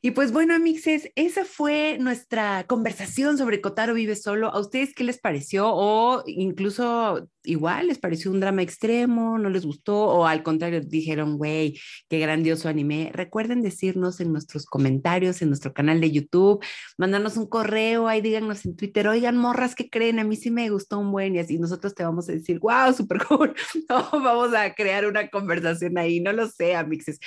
[0.02, 4.48] Y pues bueno, amixes, esa fue nuestra conversación sobre Kotaro Vive Solo.
[4.48, 5.68] ¿A ustedes qué les pareció?
[5.74, 11.36] O incluso igual les pareció un drama extremo, no les gustó o al contrario dijeron,
[11.36, 11.78] güey,
[12.08, 13.10] qué grandioso anime.
[13.12, 16.64] Recuerden decirnos en nuestros comentarios, en nuestro canal de YouTube,
[16.96, 20.18] mandarnos un correo, ahí díganos en Twitter, oigan, morras, ¿qué creen?
[20.18, 22.92] A mí sí me gustó un buen y así nosotros te vamos a decir, wow,
[22.94, 23.54] súper cool.
[23.88, 27.18] No, vamos a crear una conversación ahí, no lo sé, amixes.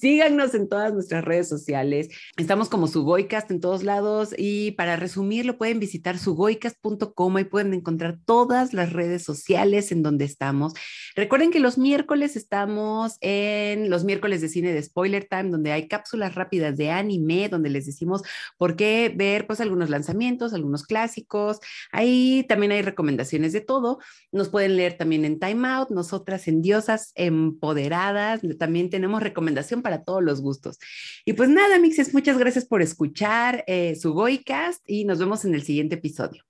[0.00, 2.08] Síganos en todas nuestras redes sociales.
[2.38, 8.18] Estamos como Sugoicast en todos lados y para resumirlo pueden visitar sugoicast.com y pueden encontrar
[8.24, 10.72] todas las redes sociales en donde estamos.
[11.16, 15.86] Recuerden que los miércoles estamos en los miércoles de cine de Spoiler Time, donde hay
[15.86, 18.22] cápsulas rápidas de anime, donde les decimos
[18.56, 21.58] por qué ver pues algunos lanzamientos, algunos clásicos.
[21.92, 23.98] Ahí también hay recomendaciones de todo.
[24.32, 28.40] Nos pueden leer también en Time Out, nosotras en Diosas Empoderadas.
[28.58, 30.78] También tenemos recomendación para todos los gustos.
[31.24, 35.54] Y pues nada, Mixes, muchas gracias por escuchar eh, su Goicast y nos vemos en
[35.54, 36.49] el siguiente episodio.